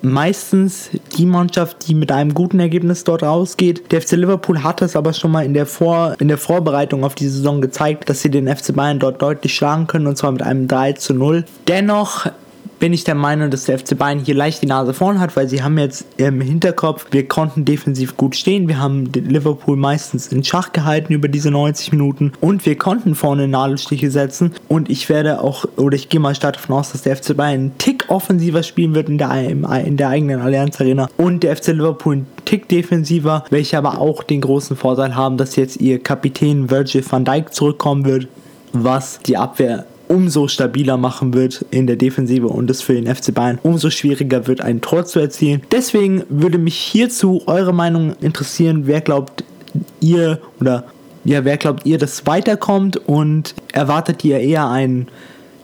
meistens 0.02 0.90
die 1.16 1.26
Mannschaft, 1.26 1.88
die 1.88 1.94
mit 1.94 2.12
einem 2.12 2.32
guten 2.32 2.60
Ergebnis 2.60 3.04
dort 3.04 3.22
rausgeht. 3.22 3.90
Der 3.92 4.00
FC 4.00 4.12
Liverpool 4.12 4.62
hat 4.62 4.82
es 4.82 4.96
aber 4.96 5.12
schon 5.12 5.32
mal 5.32 5.44
in 5.44 5.54
der, 5.54 5.66
Vor 5.66 6.16
in 6.18 6.28
der 6.28 6.38
Vorbereitung 6.38 7.04
auf 7.04 7.14
die 7.14 7.28
Saison 7.28 7.60
gezeigt, 7.60 8.08
dass 8.08 8.22
sie 8.22 8.30
den 8.30 8.48
FC 8.54 8.74
Bayern 8.74 8.98
dort 8.98 9.20
deutlich 9.20 9.54
schlagen 9.54 9.86
können 9.86 10.06
und 10.06 10.16
zwar 10.16 10.32
mit 10.32 10.42
einem 10.42 10.68
3 10.68 10.92
zu 10.92 11.14
0. 11.14 11.44
Dennoch 11.66 12.26
bin 12.78 12.92
ich 12.92 13.04
der 13.04 13.14
Meinung, 13.14 13.50
dass 13.50 13.64
der 13.64 13.78
FC 13.78 13.96
Bayern 13.96 14.18
hier 14.18 14.34
leicht 14.34 14.62
die 14.62 14.66
Nase 14.66 14.94
vorn 14.94 15.20
hat, 15.20 15.36
weil 15.36 15.48
sie 15.48 15.62
haben 15.62 15.78
jetzt 15.78 16.06
im 16.16 16.40
Hinterkopf, 16.40 17.06
wir 17.10 17.26
konnten 17.26 17.64
defensiv 17.64 18.16
gut 18.16 18.36
stehen, 18.36 18.68
wir 18.68 18.78
haben 18.78 19.06
Liverpool 19.12 19.76
meistens 19.76 20.28
in 20.28 20.44
Schach 20.44 20.72
gehalten 20.72 21.12
über 21.12 21.28
diese 21.28 21.50
90 21.50 21.92
Minuten. 21.92 22.32
Und 22.40 22.66
wir 22.66 22.76
konnten 22.76 23.14
vorne 23.14 23.48
Nadelstiche 23.48 24.10
setzen. 24.10 24.52
Und 24.68 24.90
ich 24.90 25.08
werde 25.08 25.40
auch, 25.40 25.64
oder 25.76 25.96
ich 25.96 26.08
gehe 26.08 26.20
mal 26.20 26.34
stark 26.34 26.54
davon 26.54 26.76
aus, 26.76 26.92
dass 26.92 27.02
der 27.02 27.16
FC 27.16 27.36
Bayern 27.36 27.46
einen 27.56 27.78
Tick 27.78 28.04
offensiver 28.08 28.62
spielen 28.62 28.94
wird 28.94 29.08
in 29.08 29.18
der, 29.18 29.32
in 29.84 29.96
der 29.96 30.08
eigenen 30.08 30.40
Allianz 30.40 30.80
Arena. 30.80 31.08
Und 31.16 31.42
der 31.42 31.56
FC 31.56 31.68
Liverpool 31.68 32.14
einen 32.14 32.26
Tick 32.44 32.68
defensiver, 32.68 33.44
welche 33.50 33.78
aber 33.78 34.00
auch 34.00 34.22
den 34.22 34.40
großen 34.40 34.76
Vorteil 34.76 35.14
haben, 35.14 35.36
dass 35.36 35.56
jetzt 35.56 35.80
ihr 35.80 36.02
Kapitän 36.02 36.70
Virgil 36.70 37.04
van 37.08 37.24
Dijk 37.24 37.54
zurückkommen 37.54 38.04
wird, 38.04 38.28
was 38.72 39.20
die 39.20 39.36
Abwehr 39.36 39.86
umso 40.08 40.48
stabiler 40.48 40.96
machen 40.96 41.34
wird 41.34 41.64
in 41.70 41.86
der 41.86 41.96
Defensive 41.96 42.48
und 42.48 42.70
es 42.70 42.82
für 42.82 42.94
den 42.94 43.12
FC 43.12 43.34
Bayern 43.34 43.58
umso 43.62 43.90
schwieriger 43.90 44.46
wird, 44.46 44.60
ein 44.60 44.80
Tor 44.80 45.04
zu 45.06 45.20
erzielen. 45.20 45.62
Deswegen 45.70 46.24
würde 46.28 46.58
mich 46.58 46.76
hierzu 46.76 47.42
eure 47.46 47.72
Meinung 47.72 48.14
interessieren. 48.20 48.82
Wer 48.86 49.00
glaubt 49.00 49.44
ihr 50.00 50.40
oder 50.60 50.84
ja, 51.24 51.44
wer 51.44 51.56
glaubt 51.56 51.84
ihr, 51.86 51.98
dass 51.98 52.26
weiterkommt 52.26 52.96
und 52.96 53.54
erwartet 53.72 54.24
ihr 54.24 54.38
eher 54.38 54.68
ein 54.68 55.08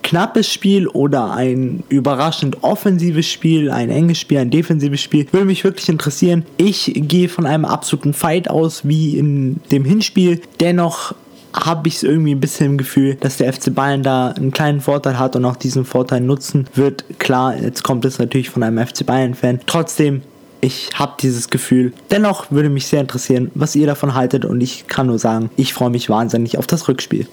knappes 0.03 0.53
Spiel 0.53 0.89
oder 0.89 1.33
ein 1.33 1.85
überraschend 1.89 2.63
offensives 2.63 3.29
Spiel, 3.29 3.71
ein 3.71 3.89
enges 3.89 4.19
Spiel, 4.19 4.39
ein 4.39 4.51
defensives 4.51 5.01
Spiel, 5.01 5.27
würde 5.31 5.47
mich 5.47 5.63
wirklich 5.63 5.89
interessieren. 5.89 6.45
Ich 6.57 6.93
gehe 6.95 7.29
von 7.29 7.47
einem 7.47 7.65
absoluten 7.65 8.13
Fight 8.13 8.51
aus 8.51 8.87
wie 8.87 9.17
in 9.17 9.61
dem 9.71 9.85
Hinspiel. 9.85 10.41
Dennoch 10.61 11.15
habe 11.55 11.89
ich 11.89 12.03
irgendwie 12.03 12.35
ein 12.35 12.41
bisschen 12.41 12.67
im 12.67 12.79
Gefühl, 12.79 13.17
dass 13.17 13.37
der 13.37 13.53
FC 13.53 13.75
Bayern 13.75 14.03
da 14.03 14.29
einen 14.29 14.51
kleinen 14.51 14.81
Vorteil 14.81 15.19
hat 15.19 15.37
und 15.37 15.45
auch 15.45 15.57
diesen 15.57 15.85
Vorteil 15.85 16.21
nutzen 16.21 16.67
wird. 16.75 17.05
Klar, 17.19 17.57
jetzt 17.57 17.83
kommt 17.83 18.05
es 18.05 18.19
natürlich 18.19 18.51
von 18.51 18.63
einem 18.63 18.85
FC 18.85 19.05
Bayern-Fan. 19.05 19.61
Trotzdem, 19.67 20.23
ich 20.61 20.91
habe 20.95 21.15
dieses 21.21 21.51
Gefühl. 21.51 21.93
Dennoch 22.11 22.51
würde 22.51 22.69
mich 22.69 22.87
sehr 22.87 23.01
interessieren, 23.01 23.51
was 23.55 23.77
ihr 23.77 23.87
davon 23.87 24.15
haltet 24.15 24.45
und 24.45 24.61
ich 24.61 24.87
kann 24.87 25.09
nur 25.09 25.19
sagen, 25.19 25.51
ich 25.57 25.75
freue 25.75 25.91
mich 25.91 26.09
wahnsinnig 26.09 26.59
auf 26.59 26.67
das 26.67 26.89
Rückspiel. 26.89 27.27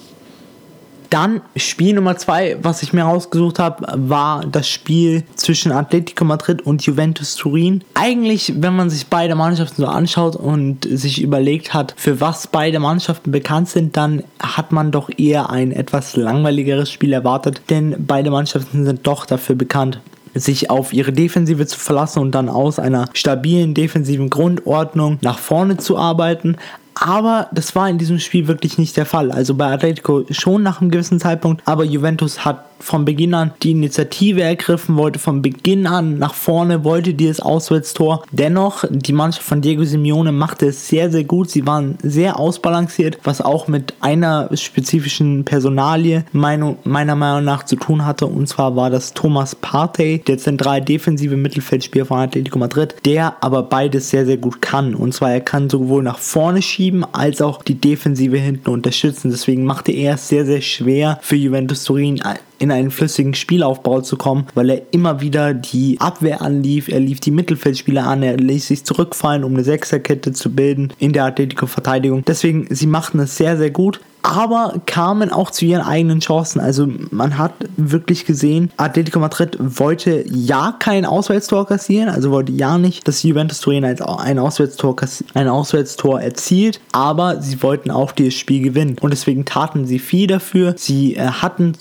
Dann 1.10 1.40
Spiel 1.56 1.94
Nummer 1.94 2.16
zwei, 2.16 2.56
was 2.62 2.84
ich 2.84 2.92
mir 2.92 3.02
rausgesucht 3.02 3.58
habe, 3.58 3.84
war 3.96 4.46
das 4.46 4.68
Spiel 4.68 5.24
zwischen 5.34 5.72
Atletico 5.72 6.24
Madrid 6.24 6.62
und 6.62 6.86
Juventus 6.86 7.34
Turin. 7.34 7.82
Eigentlich, 7.94 8.54
wenn 8.56 8.76
man 8.76 8.90
sich 8.90 9.08
beide 9.08 9.34
Mannschaften 9.34 9.82
so 9.82 9.88
anschaut 9.88 10.36
und 10.36 10.86
sich 10.88 11.20
überlegt 11.20 11.74
hat, 11.74 11.94
für 11.96 12.20
was 12.20 12.46
beide 12.46 12.78
Mannschaften 12.78 13.32
bekannt 13.32 13.68
sind, 13.68 13.96
dann 13.96 14.22
hat 14.40 14.70
man 14.70 14.92
doch 14.92 15.10
eher 15.18 15.50
ein 15.50 15.72
etwas 15.72 16.14
langweiligeres 16.14 16.92
Spiel 16.92 17.12
erwartet, 17.12 17.62
denn 17.70 17.96
beide 18.06 18.30
Mannschaften 18.30 18.84
sind 18.84 19.04
doch 19.04 19.26
dafür 19.26 19.56
bekannt, 19.56 20.00
sich 20.34 20.70
auf 20.70 20.92
ihre 20.92 21.12
Defensive 21.12 21.66
zu 21.66 21.78
verlassen 21.78 22.20
und 22.20 22.34
dann 22.36 22.48
aus 22.48 22.78
einer 22.78 23.08
stabilen 23.14 23.74
defensiven 23.74 24.30
Grundordnung 24.30 25.18
nach 25.22 25.38
vorne 25.38 25.76
zu 25.76 25.98
arbeiten. 25.98 26.56
Aber 26.94 27.48
das 27.52 27.74
war 27.74 27.88
in 27.88 27.98
diesem 27.98 28.18
Spiel 28.18 28.46
wirklich 28.46 28.78
nicht 28.78 28.96
der 28.96 29.06
Fall. 29.06 29.30
Also 29.30 29.54
bei 29.54 29.72
Atletico 29.72 30.24
schon 30.30 30.62
nach 30.62 30.80
einem 30.80 30.90
gewissen 30.90 31.20
Zeitpunkt, 31.20 31.62
aber 31.66 31.84
Juventus 31.84 32.44
hat 32.44 32.64
von 32.80 33.04
Beginn 33.04 33.34
an 33.34 33.52
die 33.62 33.72
Initiative 33.72 34.42
ergriffen, 34.42 34.96
wollte 34.96 35.18
von 35.18 35.42
Beginn 35.42 35.86
an 35.86 36.18
nach 36.18 36.34
vorne, 36.34 36.84
wollte 36.84 37.14
dieses 37.14 37.40
Auswärtstor. 37.40 38.24
Dennoch, 38.32 38.84
die 38.90 39.12
Mannschaft 39.12 39.46
von 39.46 39.60
Diego 39.60 39.84
Simeone 39.84 40.32
machte 40.32 40.66
es 40.66 40.88
sehr, 40.88 41.10
sehr 41.10 41.24
gut. 41.24 41.50
Sie 41.50 41.66
waren 41.66 41.98
sehr 42.02 42.38
ausbalanciert, 42.38 43.18
was 43.24 43.40
auch 43.40 43.68
mit 43.68 43.94
einer 44.00 44.50
spezifischen 44.56 45.44
Personalie 45.44 46.24
meiner 46.32 46.76
Meinung 46.84 47.44
nach 47.44 47.64
zu 47.64 47.76
tun 47.76 48.04
hatte. 48.04 48.26
Und 48.26 48.48
zwar 48.48 48.76
war 48.76 48.90
das 48.90 49.14
Thomas 49.14 49.54
Partey, 49.54 50.18
der 50.26 50.38
zentral 50.38 50.80
defensive 50.80 51.36
Mittelfeldspieler 51.36 52.06
von 52.06 52.18
Atletico 52.18 52.58
Madrid, 52.58 52.94
der 53.04 53.42
aber 53.42 53.62
beides 53.62 54.10
sehr, 54.10 54.26
sehr 54.26 54.36
gut 54.36 54.62
kann. 54.62 54.94
Und 54.94 55.14
zwar 55.14 55.32
er 55.32 55.40
kann 55.40 55.70
sowohl 55.70 56.02
nach 56.02 56.18
vorne 56.18 56.62
schieben, 56.62 57.04
als 57.12 57.42
auch 57.42 57.62
die 57.62 57.74
Defensive 57.74 58.38
hinten 58.38 58.70
unterstützen. 58.70 59.30
Deswegen 59.30 59.64
machte 59.64 59.92
er 59.92 60.14
es 60.14 60.28
sehr, 60.28 60.46
sehr 60.46 60.60
schwer 60.60 61.18
für 61.22 61.36
Juventus 61.36 61.84
Turin 61.84 62.20
in 62.60 62.70
einen 62.70 62.90
flüssigen 62.90 63.34
Spielaufbau 63.34 64.02
zu 64.02 64.16
kommen, 64.16 64.46
weil 64.54 64.70
er 64.70 64.82
immer 64.92 65.20
wieder 65.20 65.54
die 65.54 66.00
Abwehr 66.00 66.42
anlief, 66.42 66.88
er 66.88 67.00
lief 67.00 67.18
die 67.18 67.30
Mittelfeldspieler 67.32 68.06
an, 68.06 68.22
er 68.22 68.36
ließ 68.36 68.68
sich 68.68 68.84
zurückfallen, 68.84 69.42
um 69.42 69.54
eine 69.54 69.64
Sechserkette 69.64 70.32
zu 70.32 70.54
bilden 70.54 70.92
in 70.98 71.12
der 71.12 71.24
Atletico-Verteidigung. 71.24 72.24
Deswegen, 72.26 72.66
sie 72.70 72.86
machten 72.86 73.18
es 73.18 73.36
sehr, 73.36 73.56
sehr 73.56 73.70
gut 73.70 74.00
aber 74.22 74.80
kamen 74.86 75.32
auch 75.32 75.50
zu 75.50 75.64
ihren 75.64 75.82
eigenen 75.82 76.20
Chancen. 76.20 76.60
Also 76.60 76.88
man 77.10 77.38
hat 77.38 77.52
wirklich 77.76 78.26
gesehen, 78.26 78.70
Atletico 78.76 79.18
Madrid 79.18 79.56
wollte 79.58 80.24
ja 80.28 80.76
kein 80.78 81.04
Auswärtstor 81.04 81.66
kassieren, 81.66 82.08
also 82.08 82.30
wollte 82.30 82.52
ja 82.52 82.78
nicht, 82.78 83.06
dass 83.08 83.22
Juventus 83.22 83.60
Turin 83.60 83.84
ein 83.84 84.38
Auswärtstor, 84.38 84.96
ein 85.34 85.48
Auswärtstor 85.48 86.20
erzielt, 86.20 86.80
aber 86.92 87.40
sie 87.40 87.62
wollten 87.62 87.90
auch 87.90 88.12
dieses 88.12 88.34
Spiel 88.34 88.62
gewinnen 88.62 88.96
und 89.00 89.10
deswegen 89.10 89.44
taten 89.44 89.86
sie 89.86 89.98
viel 89.98 90.26
dafür. 90.26 90.74
Sie 90.76 91.16
äh, 91.16 91.26
hatten 91.26 91.72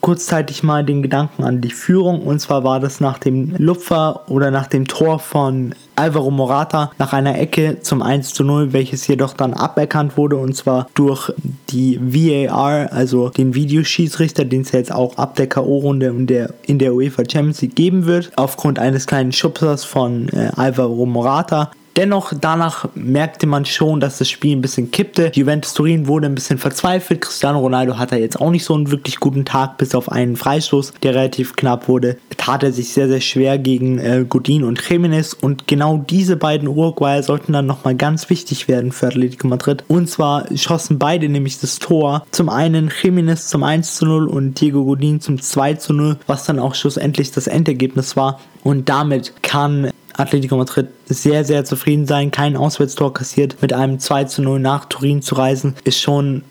kurzzeitig 0.00 0.62
mal 0.62 0.84
den 0.84 1.02
Gedanken 1.02 1.44
an 1.44 1.60
die 1.60 1.70
Führung 1.70 2.22
und 2.22 2.40
zwar 2.40 2.64
war 2.64 2.80
das 2.80 3.00
nach 3.00 3.18
dem 3.18 3.54
Lupfer 3.58 4.22
oder 4.28 4.50
nach 4.50 4.66
dem 4.66 4.86
Tor 4.86 5.18
von 5.18 5.74
Alvaro 5.96 6.30
Morata 6.30 6.92
nach 6.98 7.12
einer 7.12 7.38
Ecke 7.38 7.80
zum 7.80 8.02
1 8.02 8.34
zu 8.34 8.44
0, 8.44 8.72
welches 8.72 9.06
jedoch 9.06 9.34
dann 9.34 9.54
aberkannt 9.54 10.16
wurde 10.16 10.36
und 10.36 10.54
zwar 10.56 10.88
durch 10.94 11.32
die 11.70 11.98
VAR, 12.00 12.92
also 12.92 13.30
den 13.30 13.54
Videoschiedsrichter, 13.54 14.44
den 14.44 14.62
es 14.62 14.72
jetzt 14.72 14.92
auch 14.92 15.16
ab 15.16 15.34
der 15.36 15.48
K.O.-Runde 15.48 16.08
in 16.08 16.26
der, 16.26 16.54
in 16.62 16.78
der 16.78 16.94
UEFA 16.94 17.24
Champions 17.28 17.62
League 17.62 17.74
geben 17.74 18.06
wird, 18.06 18.30
aufgrund 18.36 18.78
eines 18.78 19.06
kleinen 19.06 19.32
Schubsers 19.32 19.84
von 19.84 20.28
äh, 20.28 20.50
Alvaro 20.56 21.06
Morata 21.06 21.70
Dennoch, 21.98 22.32
danach 22.40 22.88
merkte 22.94 23.48
man 23.48 23.64
schon, 23.64 23.98
dass 23.98 24.18
das 24.18 24.30
Spiel 24.30 24.56
ein 24.56 24.60
bisschen 24.60 24.92
kippte. 24.92 25.32
Juventus 25.34 25.74
Turin 25.74 26.06
wurde 26.06 26.26
ein 26.26 26.34
bisschen 26.36 26.58
verzweifelt. 26.58 27.22
Cristiano 27.22 27.58
Ronaldo 27.58 27.98
hatte 27.98 28.14
jetzt 28.14 28.40
auch 28.40 28.52
nicht 28.52 28.62
so 28.62 28.74
einen 28.74 28.92
wirklich 28.92 29.18
guten 29.18 29.44
Tag, 29.44 29.78
bis 29.78 29.96
auf 29.96 30.12
einen 30.12 30.36
Freistoß, 30.36 30.94
der 31.02 31.16
relativ 31.16 31.56
knapp 31.56 31.88
wurde. 31.88 32.16
Tat 32.36 32.62
er 32.62 32.70
sich 32.70 32.92
sehr, 32.92 33.08
sehr 33.08 33.20
schwer 33.20 33.58
gegen 33.58 33.98
äh, 33.98 34.24
Godin 34.28 34.62
und 34.62 34.80
Jimenez. 34.88 35.32
Und 35.32 35.66
genau 35.66 35.98
diese 36.08 36.36
beiden 36.36 36.68
Uruguayer 36.68 37.24
sollten 37.24 37.52
dann 37.52 37.66
nochmal 37.66 37.96
ganz 37.96 38.30
wichtig 38.30 38.68
werden 38.68 38.92
für 38.92 39.08
Atletico 39.08 39.48
Madrid. 39.48 39.82
Und 39.88 40.08
zwar 40.08 40.46
schossen 40.56 41.00
beide 41.00 41.28
nämlich 41.28 41.58
das 41.58 41.80
Tor. 41.80 42.24
Zum 42.30 42.48
einen 42.48 42.92
Jimenez 43.02 43.48
zum 43.48 43.64
1 43.64 43.96
zu 43.96 44.06
0 44.06 44.28
und 44.28 44.60
Diego 44.60 44.84
Godin 44.84 45.20
zum 45.20 45.42
2 45.42 45.74
zu 45.74 45.92
0, 45.92 46.16
was 46.28 46.44
dann 46.44 46.60
auch 46.60 46.76
schlussendlich 46.76 47.32
das 47.32 47.48
Endergebnis 47.48 48.14
war. 48.14 48.38
Und 48.68 48.90
damit 48.90 49.32
kann 49.42 49.88
Atletico 50.12 50.58
Madrid 50.58 50.88
sehr, 51.06 51.42
sehr 51.46 51.64
zufrieden 51.64 52.06
sein. 52.06 52.30
Kein 52.30 52.54
Auswärtstor 52.54 53.14
kassiert. 53.14 53.56
Mit 53.62 53.72
einem 53.72 53.98
2 53.98 54.24
zu 54.24 54.42
0 54.42 54.60
nach 54.60 54.84
Turin 54.84 55.22
zu 55.22 55.36
reisen, 55.36 55.74
ist 55.84 55.98
schon 55.98 56.42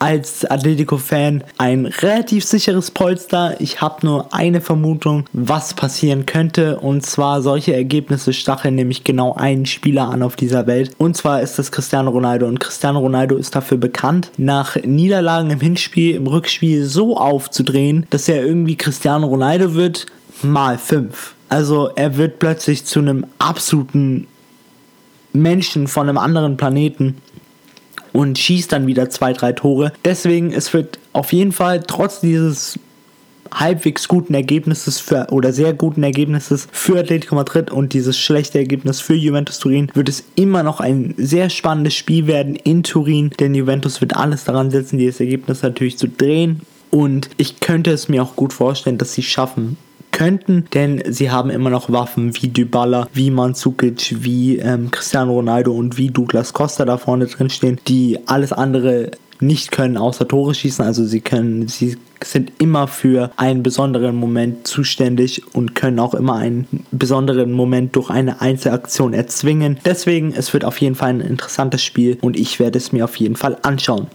als 0.00 0.44
Atletico-Fan 0.44 1.44
ein 1.58 1.86
relativ 1.86 2.44
sicheres 2.44 2.90
Polster. 2.90 3.54
Ich 3.60 3.80
habe 3.80 4.04
nur 4.04 4.34
eine 4.34 4.60
Vermutung, 4.60 5.26
was 5.32 5.74
passieren 5.74 6.26
könnte. 6.26 6.80
Und 6.80 7.06
zwar 7.06 7.40
solche 7.40 7.72
Ergebnisse 7.72 8.32
stacheln 8.32 8.74
nämlich 8.74 9.04
genau 9.04 9.32
einen 9.32 9.64
Spieler 9.66 10.08
an 10.08 10.24
auf 10.24 10.34
dieser 10.34 10.66
Welt. 10.66 10.90
Und 10.98 11.16
zwar 11.16 11.40
ist 11.40 11.56
das 11.56 11.70
Cristiano 11.70 12.10
Ronaldo. 12.10 12.48
Und 12.48 12.58
Cristiano 12.58 12.98
Ronaldo 12.98 13.36
ist 13.36 13.54
dafür 13.54 13.78
bekannt, 13.78 14.32
nach 14.38 14.74
Niederlagen 14.74 15.50
im 15.50 15.60
Hinspiel, 15.60 16.16
im 16.16 16.26
Rückspiel 16.26 16.84
so 16.84 17.16
aufzudrehen, 17.16 18.08
dass 18.10 18.28
er 18.28 18.44
irgendwie 18.44 18.74
Cristiano 18.74 19.28
Ronaldo 19.28 19.74
wird 19.74 20.06
mal 20.42 20.78
fünf. 20.78 21.34
Also 21.48 21.90
er 21.94 22.16
wird 22.16 22.38
plötzlich 22.38 22.84
zu 22.84 22.98
einem 22.98 23.26
absoluten 23.38 24.26
Menschen 25.32 25.86
von 25.86 26.08
einem 26.08 26.18
anderen 26.18 26.56
Planeten 26.56 27.16
und 28.12 28.38
schießt 28.38 28.72
dann 28.72 28.86
wieder 28.86 29.10
zwei, 29.10 29.32
drei 29.32 29.52
Tore. 29.52 29.92
Deswegen, 30.04 30.52
es 30.52 30.72
wird 30.72 30.98
auf 31.12 31.32
jeden 31.32 31.52
Fall 31.52 31.82
trotz 31.86 32.20
dieses 32.20 32.78
halbwegs 33.52 34.08
guten 34.08 34.34
Ergebnisses 34.34 34.98
für 34.98 35.28
oder 35.30 35.52
sehr 35.52 35.72
guten 35.72 36.02
Ergebnisses 36.02 36.66
für 36.72 36.98
Atletico 36.98 37.34
Madrid 37.34 37.70
und 37.70 37.92
dieses 37.92 38.18
schlechte 38.18 38.58
Ergebnis 38.58 39.00
für 39.00 39.14
Juventus 39.14 39.58
Turin 39.58 39.90
wird 39.94 40.08
es 40.08 40.24
immer 40.34 40.62
noch 40.62 40.80
ein 40.80 41.14
sehr 41.16 41.48
spannendes 41.50 41.94
Spiel 41.94 42.26
werden 42.26 42.56
in 42.56 42.82
Turin, 42.82 43.30
denn 43.38 43.54
Juventus 43.54 44.00
wird 44.00 44.16
alles 44.16 44.44
daran 44.44 44.70
setzen, 44.70 44.98
dieses 44.98 45.20
Ergebnis 45.20 45.62
natürlich 45.62 45.96
zu 45.96 46.08
drehen 46.08 46.62
und 46.90 47.30
ich 47.36 47.60
könnte 47.60 47.90
es 47.92 48.08
mir 48.08 48.22
auch 48.22 48.36
gut 48.36 48.52
vorstellen, 48.52 48.98
dass 48.98 49.12
sie 49.12 49.22
schaffen, 49.22 49.76
könnten, 50.16 50.64
denn 50.72 51.02
sie 51.06 51.30
haben 51.30 51.50
immer 51.50 51.68
noch 51.68 51.92
Waffen 51.92 52.34
wie 52.40 52.48
Dybala, 52.48 53.06
wie 53.12 53.30
Mandzukic, 53.30 54.16
wie 54.24 54.56
ähm, 54.56 54.90
Cristiano 54.90 55.34
Ronaldo 55.34 55.72
und 55.72 55.98
wie 55.98 56.08
Douglas 56.08 56.54
Costa 56.54 56.86
da 56.86 56.96
vorne 56.96 57.26
drin 57.26 57.50
stehen, 57.50 57.78
die 57.86 58.18
alles 58.24 58.54
andere 58.54 59.10
nicht 59.40 59.72
können 59.72 59.98
außer 59.98 60.26
Tore 60.26 60.54
schießen, 60.54 60.82
also 60.82 61.04
sie 61.04 61.20
können, 61.20 61.68
sie 61.68 61.98
sind 62.24 62.50
immer 62.58 62.88
für 62.88 63.30
einen 63.36 63.62
besonderen 63.62 64.16
Moment 64.16 64.66
zuständig 64.66 65.42
und 65.54 65.74
können 65.74 65.98
auch 65.98 66.14
immer 66.14 66.36
einen 66.36 66.66
besonderen 66.92 67.52
Moment 67.52 67.94
durch 67.94 68.08
eine 68.08 68.40
Einzelaktion 68.40 69.12
erzwingen. 69.12 69.78
Deswegen, 69.84 70.32
es 70.32 70.54
wird 70.54 70.64
auf 70.64 70.80
jeden 70.80 70.94
Fall 70.94 71.10
ein 71.10 71.20
interessantes 71.20 71.82
Spiel 71.82 72.16
und 72.22 72.38
ich 72.38 72.58
werde 72.58 72.78
es 72.78 72.90
mir 72.90 73.04
auf 73.04 73.16
jeden 73.16 73.36
Fall 73.36 73.58
anschauen. 73.60 74.06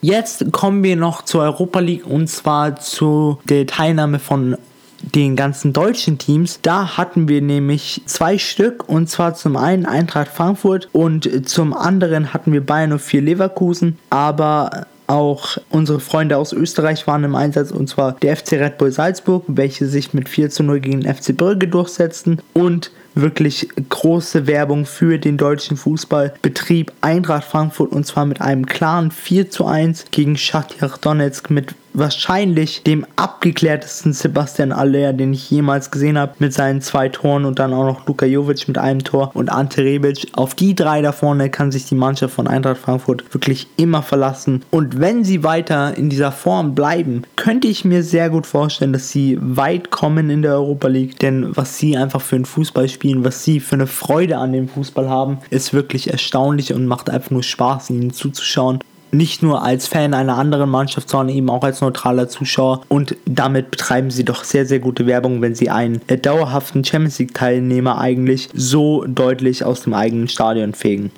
Jetzt 0.00 0.50
kommen 0.50 0.82
wir 0.82 0.96
noch 0.96 1.22
zur 1.22 1.42
Europa 1.42 1.80
League 1.80 2.06
und 2.06 2.28
zwar 2.28 2.76
zu 2.76 3.38
der 3.44 3.66
Teilnahme 3.66 4.18
von 4.18 4.56
den 5.02 5.36
ganzen 5.36 5.72
deutschen 5.72 6.18
Teams. 6.18 6.60
Da 6.62 6.96
hatten 6.96 7.28
wir 7.28 7.42
nämlich 7.42 8.02
zwei 8.06 8.38
Stück 8.38 8.88
und 8.88 9.08
zwar 9.10 9.34
zum 9.34 9.56
einen 9.56 9.86
Eintracht 9.86 10.28
Frankfurt 10.28 10.88
und 10.92 11.48
zum 11.48 11.74
anderen 11.74 12.32
hatten 12.32 12.52
wir 12.52 12.64
Bayern 12.64 12.98
04 12.98 13.22
Leverkusen, 13.22 13.98
aber 14.10 14.86
auch 15.06 15.58
unsere 15.68 16.00
Freunde 16.00 16.38
aus 16.38 16.52
Österreich 16.52 17.06
waren 17.06 17.24
im 17.24 17.34
Einsatz 17.34 17.70
und 17.70 17.88
zwar 17.88 18.12
der 18.12 18.36
FC 18.36 18.52
Red 18.52 18.78
Bull 18.78 18.92
Salzburg, 18.92 19.44
welche 19.46 19.86
sich 19.86 20.14
mit 20.14 20.28
4 20.28 20.50
zu 20.50 20.62
0 20.62 20.80
gegen 20.80 21.00
den 21.00 21.14
FC 21.14 21.36
Brügge 21.36 21.68
durchsetzten 21.68 22.40
und 22.54 22.90
wirklich 23.14 23.68
große 23.90 24.46
Werbung 24.46 24.86
für 24.86 25.18
den 25.18 25.36
deutschen 25.36 25.76
Fußball 25.76 26.32
betrieb 26.40 26.92
Eintracht 27.02 27.44
Frankfurt 27.44 27.92
und 27.92 28.06
zwar 28.06 28.24
mit 28.24 28.40
einem 28.40 28.64
klaren 28.64 29.10
4 29.10 29.50
zu 29.50 29.66
1 29.66 30.06
gegen 30.12 30.36
Shakhtar 30.36 30.98
Donetsk 31.00 31.50
mit 31.50 31.74
wahrscheinlich 31.94 32.82
dem 32.82 33.06
abgeklärtesten 33.16 34.12
Sebastian 34.12 34.72
Aller, 34.72 35.12
den 35.12 35.32
ich 35.32 35.50
jemals 35.50 35.90
gesehen 35.90 36.18
habe, 36.18 36.34
mit 36.38 36.52
seinen 36.52 36.80
zwei 36.80 37.08
Toren 37.08 37.44
und 37.44 37.58
dann 37.58 37.72
auch 37.72 37.84
noch 37.84 38.06
Luka 38.06 38.26
Jovic 38.26 38.68
mit 38.68 38.78
einem 38.78 39.04
Tor 39.04 39.30
und 39.34 39.50
Ante 39.50 39.82
Rebic. 39.82 40.28
Auf 40.32 40.54
die 40.54 40.74
drei 40.74 41.02
da 41.02 41.12
vorne 41.12 41.50
kann 41.50 41.72
sich 41.72 41.86
die 41.86 41.94
Mannschaft 41.94 42.34
von 42.34 42.46
Eintracht 42.46 42.78
Frankfurt 42.78 43.24
wirklich 43.32 43.66
immer 43.76 44.02
verlassen. 44.02 44.64
Und 44.70 45.00
wenn 45.00 45.24
sie 45.24 45.44
weiter 45.44 45.96
in 45.96 46.08
dieser 46.08 46.32
Form 46.32 46.74
bleiben, 46.74 47.22
könnte 47.36 47.68
ich 47.68 47.84
mir 47.84 48.02
sehr 48.02 48.30
gut 48.30 48.46
vorstellen, 48.46 48.92
dass 48.92 49.10
sie 49.10 49.38
weit 49.40 49.90
kommen 49.90 50.30
in 50.30 50.42
der 50.42 50.54
Europa 50.54 50.88
League. 50.88 51.18
Denn 51.18 51.56
was 51.56 51.78
sie 51.78 51.96
einfach 51.96 52.20
für 52.20 52.36
einen 52.36 52.44
Fußball 52.44 52.88
spielen, 52.88 53.24
was 53.24 53.44
sie 53.44 53.60
für 53.60 53.74
eine 53.74 53.86
Freude 53.86 54.38
an 54.38 54.52
dem 54.52 54.68
Fußball 54.68 55.08
haben, 55.08 55.38
ist 55.50 55.72
wirklich 55.72 56.10
erstaunlich 56.10 56.72
und 56.72 56.86
macht 56.86 57.10
einfach 57.10 57.30
nur 57.30 57.42
Spaß, 57.42 57.90
ihnen 57.90 58.12
zuzuschauen 58.12 58.80
nicht 59.12 59.42
nur 59.42 59.62
als 59.62 59.86
Fan 59.86 60.14
einer 60.14 60.38
anderen 60.38 60.70
Mannschaft, 60.70 61.08
sondern 61.08 61.36
eben 61.36 61.50
auch 61.50 61.62
als 61.62 61.80
neutraler 61.80 62.28
Zuschauer. 62.28 62.82
Und 62.88 63.16
damit 63.26 63.70
betreiben 63.70 64.10
sie 64.10 64.24
doch 64.24 64.42
sehr, 64.42 64.66
sehr 64.66 64.78
gute 64.80 65.06
Werbung, 65.06 65.42
wenn 65.42 65.54
sie 65.54 65.70
einen 65.70 66.00
dauerhaften 66.22 66.82
Champions 66.82 67.18
League-Teilnehmer 67.18 67.98
eigentlich 67.98 68.48
so 68.54 69.04
deutlich 69.06 69.64
aus 69.64 69.82
dem 69.82 69.94
eigenen 69.94 70.28
Stadion 70.28 70.72
fegen. 70.72 71.10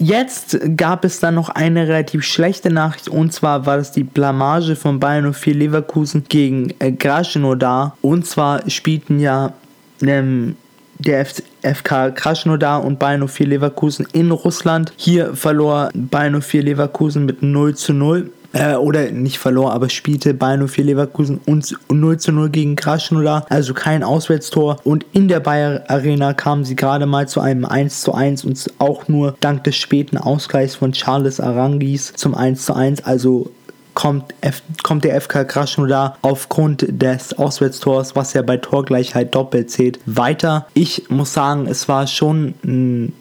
Jetzt 0.00 0.58
gab 0.76 1.04
es 1.04 1.18
dann 1.18 1.34
noch 1.34 1.48
eine 1.48 1.88
relativ 1.88 2.22
schlechte 2.22 2.70
Nachricht 2.70 3.08
und 3.08 3.32
zwar 3.32 3.66
war 3.66 3.78
das 3.78 3.90
die 3.90 4.04
Blamage 4.04 4.76
von 4.76 5.00
Bayern 5.00 5.32
04 5.32 5.54
Leverkusen 5.54 6.24
gegen 6.28 6.72
äh, 6.78 6.92
Krasnodar. 6.92 7.96
Und 8.00 8.24
zwar 8.24 8.68
spielten 8.70 9.18
ja 9.18 9.54
ähm, 10.02 10.56
der 10.98 11.26
FK 11.62 12.10
Krasnodar 12.10 12.84
und 12.84 12.98
Bayern 12.98 13.26
04 13.26 13.46
Leverkusen 13.46 14.06
in 14.12 14.30
Russland. 14.30 14.92
Hier 14.96 15.34
verlor 15.34 15.90
Bayern 15.94 16.40
04 16.40 16.62
Leverkusen 16.62 17.24
mit 17.26 17.42
0 17.42 17.74
zu 17.74 17.92
0 17.92 18.30
äh, 18.52 18.74
oder 18.74 19.10
nicht 19.10 19.38
verlor, 19.38 19.72
aber 19.72 19.88
spielte 19.90 20.34
Bayern 20.34 20.66
04 20.66 20.84
Leverkusen 20.84 21.40
und 21.46 21.76
0 21.90 22.18
zu 22.18 22.32
0 22.32 22.50
gegen 22.50 22.76
Krasnodar, 22.76 23.46
also 23.48 23.74
kein 23.74 24.02
Auswärtstor. 24.02 24.78
Und 24.84 25.04
in 25.12 25.28
der 25.28 25.40
Bayer 25.40 25.84
Arena 25.88 26.32
kamen 26.32 26.64
sie 26.64 26.76
gerade 26.76 27.06
mal 27.06 27.28
zu 27.28 27.40
einem 27.40 27.64
1 27.64 28.00
zu 28.02 28.14
1 28.14 28.44
und 28.44 28.66
auch 28.78 29.08
nur 29.08 29.36
dank 29.40 29.64
des 29.64 29.76
späten 29.76 30.16
Ausgleichs 30.16 30.76
von 30.76 30.92
Charles 30.92 31.40
Arangis 31.40 32.12
zum 32.14 32.34
1 32.34 32.64
zu 32.64 32.74
1, 32.74 33.04
also 33.04 33.50
kommt, 33.98 34.32
F 34.42 34.62
kommt 34.84 35.02
der 35.02 35.20
FK 35.20 35.44
Krasnodar 35.44 36.18
aufgrund 36.22 36.86
des 36.88 37.36
Auswärtstors, 37.36 38.14
was 38.14 38.32
ja 38.32 38.42
bei 38.42 38.56
Torgleichheit 38.56 39.34
doppelt 39.34 39.72
zählt, 39.72 39.98
weiter. 40.06 40.68
Ich 40.72 41.10
muss 41.10 41.32
sagen, 41.32 41.66
es 41.66 41.88
war 41.88 42.06
schon 42.06 42.54
ein 42.64 43.12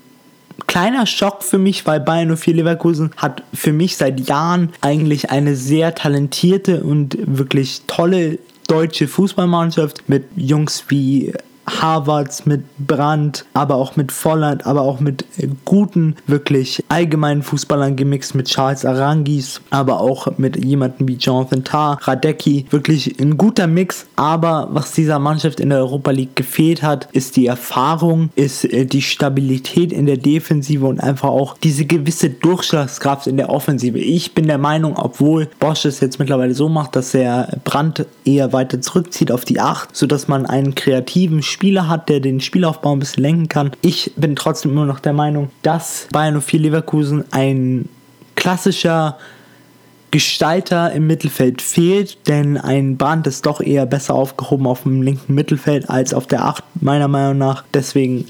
kleiner 0.67 1.07
Schock 1.07 1.41
für 1.41 1.57
mich, 1.57 1.87
weil 1.87 1.99
Bayern 1.99 2.37
04 2.37 2.53
Leverkusen 2.53 3.09
hat 3.17 3.41
für 3.55 3.73
mich 3.73 3.97
seit 3.97 4.29
Jahren 4.29 4.71
eigentlich 4.81 5.31
eine 5.31 5.55
sehr 5.55 5.95
talentierte 5.95 6.83
und 6.83 7.17
wirklich 7.25 7.81
tolle 7.87 8.37
deutsche 8.67 9.07
Fußballmannschaft 9.07 10.07
mit 10.07 10.25
Jungs 10.35 10.83
wie 10.89 11.33
Harvards, 11.67 12.45
mit 12.45 12.63
Brandt, 12.79 13.45
aber 13.53 13.75
auch 13.75 13.95
mit 13.95 14.11
Volland, 14.11 14.65
aber 14.65 14.81
auch 14.81 14.99
mit 14.99 15.25
äh, 15.37 15.47
guten, 15.65 16.15
wirklich 16.25 16.83
allgemeinen 16.89 17.43
Fußballern 17.43 17.95
gemixt, 17.95 18.35
mit 18.35 18.47
Charles 18.47 18.85
Arangis, 18.85 19.61
aber 19.69 19.99
auch 19.99 20.37
mit 20.37 20.63
jemandem 20.63 21.07
wie 21.07 21.15
Jonathan 21.15 21.63
Tah, 21.63 21.93
Radecki. 22.01 22.65
Wirklich 22.69 23.19
ein 23.19 23.37
guter 23.37 23.67
Mix, 23.67 24.07
aber 24.15 24.69
was 24.71 24.93
dieser 24.93 25.19
Mannschaft 25.19 25.59
in 25.59 25.69
der 25.69 25.79
Europa 25.79 26.11
League 26.11 26.35
gefehlt 26.35 26.83
hat, 26.83 27.09
ist 27.11 27.35
die 27.35 27.47
Erfahrung, 27.47 28.29
ist 28.35 28.63
äh, 28.65 28.85
die 28.85 29.01
Stabilität 29.01 29.91
in 29.91 30.05
der 30.05 30.17
Defensive 30.17 30.85
und 30.85 31.01
einfach 31.01 31.29
auch 31.29 31.57
diese 31.57 31.85
gewisse 31.85 32.29
Durchschlagskraft 32.29 33.27
in 33.27 33.37
der 33.37 33.49
Offensive. 33.49 33.99
Ich 33.99 34.33
bin 34.33 34.47
der 34.47 34.57
Meinung, 34.57 34.95
obwohl 34.95 35.49
Bosch 35.59 35.85
es 35.85 35.99
jetzt 35.99 36.19
mittlerweile 36.19 36.53
so 36.53 36.69
macht, 36.69 36.95
dass 36.95 37.13
er 37.13 37.59
Brandt 37.63 38.05
eher 38.23 38.53
weiter 38.53 38.81
zurückzieht 38.81 39.31
auf 39.31 39.45
die 39.45 39.59
8, 39.59 39.95
sodass 39.95 40.27
man 40.27 40.45
einen 40.45 40.73
kreativen 40.73 41.43
Spieler 41.43 41.56
Spieler 41.57 41.87
hat, 41.89 42.07
der 42.07 42.19
den 42.19 42.39
Spielaufbau 42.39 42.91
ein 42.91 42.99
bisschen 42.99 43.23
lenken 43.23 43.49
kann. 43.49 43.71
Ich 43.81 44.11
bin 44.15 44.35
trotzdem 44.35 44.73
immer 44.73 44.85
noch 44.85 44.99
der 44.99 45.13
Meinung, 45.13 45.49
dass 45.63 46.07
Bayern 46.11 46.39
04 46.39 46.59
Leverkusen 46.59 47.25
ein 47.31 47.89
klassischer 48.35 49.17
Gestalter 50.11 50.91
im 50.91 51.07
Mittelfeld 51.07 51.63
fehlt, 51.63 52.27
denn 52.27 52.59
ein 52.59 52.95
Brand 52.97 53.25
ist 53.25 53.47
doch 53.47 53.59
eher 53.59 53.87
besser 53.87 54.13
aufgehoben 54.13 54.67
auf 54.67 54.83
dem 54.83 55.01
linken 55.01 55.33
Mittelfeld 55.33 55.89
als 55.89 56.13
auf 56.13 56.27
der 56.27 56.45
8, 56.45 56.63
meiner 56.79 57.07
Meinung 57.07 57.39
nach. 57.39 57.63
Deswegen 57.73 58.25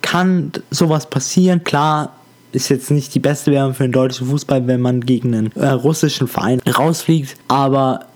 kann 0.00 0.52
sowas 0.70 1.10
passieren. 1.10 1.64
Klar, 1.64 2.12
ist 2.52 2.68
jetzt 2.68 2.92
nicht 2.92 3.12
die 3.16 3.20
beste 3.20 3.50
Werbung 3.50 3.74
für 3.74 3.82
den 3.82 3.92
deutschen 3.92 4.28
Fußball, 4.28 4.68
wenn 4.68 4.80
man 4.80 5.00
gegen 5.00 5.34
einen 5.34 5.52
äh, 5.56 5.70
russischen 5.70 6.28
Verein 6.28 6.60
rausfliegt, 6.60 7.36
aber 7.48 8.06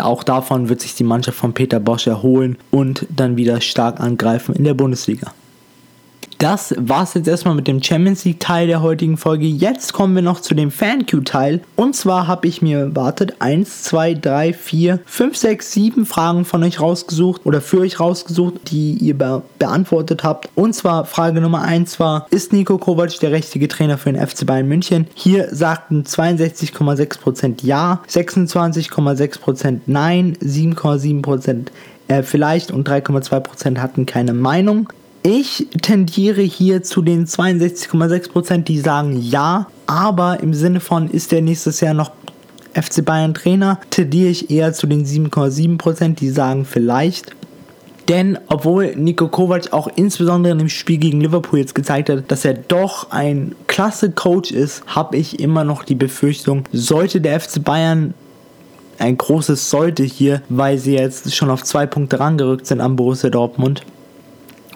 auch 0.00 0.22
davon 0.22 0.68
wird 0.68 0.80
sich 0.80 0.94
die 0.94 1.04
Mannschaft 1.04 1.38
von 1.38 1.52
Peter 1.52 1.80
Bosch 1.80 2.06
erholen 2.06 2.56
und 2.70 3.06
dann 3.10 3.36
wieder 3.36 3.60
stark 3.60 4.00
angreifen 4.00 4.54
in 4.54 4.64
der 4.64 4.74
Bundesliga. 4.74 5.32
Das 6.38 6.74
war's 6.78 7.14
jetzt 7.14 7.28
erstmal 7.28 7.54
mit 7.54 7.66
dem 7.66 7.82
Champions 7.82 8.24
League 8.24 8.40
Teil 8.40 8.66
der 8.66 8.82
heutigen 8.82 9.16
Folge. 9.16 9.46
Jetzt 9.46 9.92
kommen 9.92 10.14
wir 10.14 10.22
noch 10.22 10.40
zu 10.40 10.54
dem 10.54 10.70
FanQ 10.70 11.24
Teil. 11.24 11.60
Und 11.76 11.96
zwar 11.96 12.26
habe 12.26 12.46
ich 12.46 12.62
mir, 12.62 12.94
wartet, 12.94 13.40
1, 13.40 13.84
2, 13.84 14.14
3, 14.14 14.52
4, 14.52 15.00
5, 15.04 15.36
6, 15.36 15.72
7 15.72 16.06
Fragen 16.06 16.44
von 16.44 16.62
euch 16.62 16.80
rausgesucht 16.80 17.44
oder 17.44 17.60
für 17.60 17.80
euch 17.80 18.00
rausgesucht, 18.00 18.70
die 18.70 18.92
ihr 18.94 19.16
be 19.16 19.42
beantwortet 19.58 20.24
habt. 20.24 20.48
Und 20.54 20.74
zwar 20.74 21.04
Frage 21.04 21.40
Nummer 21.40 21.62
1 21.62 21.98
war, 22.00 22.26
ist 22.30 22.52
Nico 22.52 22.78
Kovac 22.78 23.18
der 23.20 23.32
richtige 23.32 23.68
Trainer 23.68 23.98
für 23.98 24.12
den 24.12 24.24
FC 24.24 24.46
Bayern 24.46 24.68
München? 24.68 25.06
Hier 25.14 25.48
sagten 25.54 26.04
62,6% 26.04 27.64
ja, 27.64 28.02
26,6% 28.08 29.80
nein, 29.86 30.36
7,7% 30.42 31.66
äh, 32.08 32.22
vielleicht 32.22 32.70
und 32.70 32.88
3,2% 32.88 33.78
hatten 33.78 34.06
keine 34.06 34.34
Meinung. 34.34 34.88
Ich 35.26 35.68
tendiere 35.80 36.42
hier 36.42 36.82
zu 36.82 37.00
den 37.00 37.24
62,6%, 37.26 38.64
die 38.64 38.78
sagen 38.78 39.18
ja, 39.18 39.68
aber 39.86 40.40
im 40.40 40.52
Sinne 40.52 40.80
von, 40.80 41.08
ist 41.08 41.32
der 41.32 41.40
nächstes 41.40 41.80
Jahr 41.80 41.94
noch 41.94 42.10
FC 42.74 43.02
Bayern 43.02 43.32
Trainer, 43.32 43.80
tendiere 43.88 44.28
ich 44.28 44.50
eher 44.50 44.74
zu 44.74 44.86
den 44.86 45.06
7,7%, 45.06 46.16
die 46.16 46.28
sagen 46.28 46.66
vielleicht. 46.66 47.34
Denn 48.10 48.38
obwohl 48.48 48.94
Nico 48.96 49.28
Kovac 49.28 49.72
auch 49.72 49.88
insbesondere 49.96 50.52
in 50.52 50.58
dem 50.58 50.68
Spiel 50.68 50.98
gegen 50.98 51.22
Liverpool 51.22 51.58
jetzt 51.58 51.74
gezeigt 51.74 52.10
hat, 52.10 52.30
dass 52.30 52.44
er 52.44 52.52
doch 52.52 53.10
ein 53.10 53.54
klasse 53.66 54.10
Coach 54.10 54.50
ist, 54.50 54.84
habe 54.86 55.16
ich 55.16 55.40
immer 55.40 55.64
noch 55.64 55.84
die 55.84 55.94
Befürchtung, 55.94 56.64
sollte 56.70 57.22
der 57.22 57.40
FC 57.40 57.64
Bayern 57.64 58.12
ein 58.98 59.16
großes 59.16 59.70
Sollte 59.70 60.02
hier, 60.02 60.42
weil 60.50 60.76
sie 60.76 60.92
jetzt 60.92 61.34
schon 61.34 61.48
auf 61.48 61.64
zwei 61.64 61.86
Punkte 61.86 62.20
rangerückt 62.20 62.66
sind 62.66 62.82
am 62.82 62.94
Borussia 62.96 63.30
Dortmund, 63.30 63.86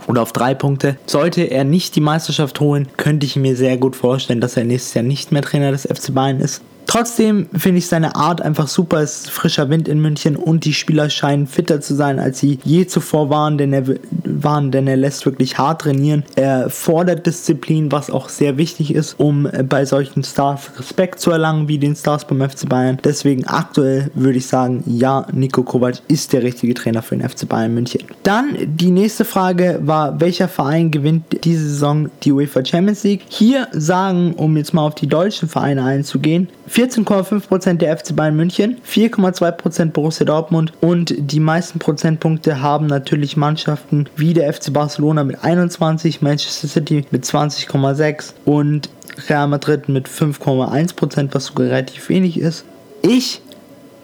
oder 0.08 0.22
auf 0.22 0.32
drei 0.32 0.54
Punkte. 0.54 0.96
Sollte 1.06 1.42
er 1.42 1.62
nicht 1.62 1.94
die 1.94 2.00
Meisterschaft 2.00 2.58
holen, 2.58 2.88
könnte 2.96 3.26
ich 3.26 3.36
mir 3.36 3.54
sehr 3.54 3.76
gut 3.76 3.94
vorstellen, 3.94 4.40
dass 4.40 4.56
er 4.56 4.64
nächstes 4.64 4.94
Jahr 4.94 5.04
nicht 5.04 5.30
mehr 5.30 5.42
Trainer 5.42 5.70
des 5.70 5.82
FC 5.82 6.12
Bayern 6.12 6.40
ist. 6.40 6.62
Trotzdem 6.88 7.48
finde 7.54 7.78
ich 7.78 7.86
seine 7.86 8.16
Art 8.16 8.40
einfach 8.40 8.66
super. 8.66 9.02
Es 9.02 9.20
ist 9.20 9.30
frischer 9.30 9.68
Wind 9.68 9.88
in 9.88 10.00
München 10.00 10.36
und 10.36 10.64
die 10.64 10.72
Spieler 10.72 11.10
scheinen 11.10 11.46
fitter 11.46 11.82
zu 11.82 11.94
sein, 11.94 12.18
als 12.18 12.38
sie 12.38 12.58
je 12.64 12.86
zuvor 12.86 13.28
waren, 13.28 13.58
denn 13.58 13.74
er, 13.74 13.84
waren, 14.24 14.70
denn 14.70 14.86
er 14.86 14.96
lässt 14.96 15.26
wirklich 15.26 15.58
hart 15.58 15.82
trainieren. 15.82 16.24
Er 16.34 16.70
fordert 16.70 17.26
Disziplin, 17.26 17.92
was 17.92 18.10
auch 18.10 18.30
sehr 18.30 18.56
wichtig 18.56 18.94
ist, 18.94 19.20
um 19.20 19.46
bei 19.68 19.84
solchen 19.84 20.24
Stars 20.24 20.70
Respekt 20.78 21.20
zu 21.20 21.30
erlangen, 21.30 21.68
wie 21.68 21.76
den 21.76 21.94
Stars 21.94 22.26
beim 22.26 22.40
FC 22.40 22.66
Bayern. 22.66 22.98
Deswegen 23.04 23.44
aktuell 23.44 24.10
würde 24.14 24.38
ich 24.38 24.46
sagen, 24.46 24.82
ja, 24.86 25.26
Nico 25.30 25.64
Kovac 25.64 25.96
ist 26.08 26.32
der 26.32 26.42
richtige 26.42 26.72
Trainer 26.72 27.02
für 27.02 27.18
den 27.18 27.28
FC 27.28 27.46
Bayern 27.46 27.74
München. 27.74 28.00
Dann 28.22 28.56
die 28.64 28.90
nächste 28.90 29.26
Frage 29.26 29.78
war, 29.82 30.18
welcher 30.22 30.48
Verein 30.48 30.90
gewinnt 30.90 31.24
diese 31.44 31.68
Saison 31.68 32.08
die 32.22 32.32
UEFA 32.32 32.64
Champions 32.64 33.04
League? 33.04 33.26
Hier 33.28 33.68
sagen, 33.72 34.32
um 34.38 34.56
jetzt 34.56 34.72
mal 34.72 34.86
auf 34.86 34.94
die 34.94 35.06
deutschen 35.06 35.50
Vereine 35.50 35.84
einzugehen, 35.84 36.48
14,5% 36.78 37.78
der 37.78 37.98
FC 37.98 38.14
Bayern 38.14 38.36
München, 38.36 38.76
4,2% 38.88 39.86
Borussia 39.86 40.24
Dortmund 40.24 40.72
und 40.80 41.12
die 41.18 41.40
meisten 41.40 41.80
Prozentpunkte 41.80 42.62
haben 42.62 42.86
natürlich 42.86 43.36
Mannschaften 43.36 44.08
wie 44.14 44.32
der 44.32 44.52
FC 44.52 44.72
Barcelona 44.72 45.24
mit 45.24 45.42
21, 45.42 46.22
Manchester 46.22 46.68
City 46.68 47.04
mit 47.10 47.24
20,6 47.24 48.34
und 48.44 48.90
Real 49.28 49.48
Madrid 49.48 49.88
mit 49.88 50.08
5,1%, 50.08 51.30
was 51.32 51.46
sogar 51.46 51.66
relativ 51.66 52.10
wenig 52.10 52.38
ist. 52.38 52.64
Ich 53.02 53.42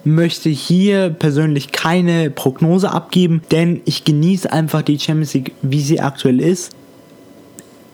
möchte 0.03 0.49
hier 0.49 1.11
persönlich 1.11 1.71
keine 1.71 2.29
Prognose 2.29 2.91
abgeben, 2.91 3.41
denn 3.51 3.83
ich 3.85 4.03
genieße 4.03 4.51
einfach 4.51 4.81
die 4.81 4.99
Champions 4.99 5.33
League, 5.33 5.53
wie 5.61 5.79
sie 5.79 6.01
aktuell 6.01 6.41
ist 6.41 6.73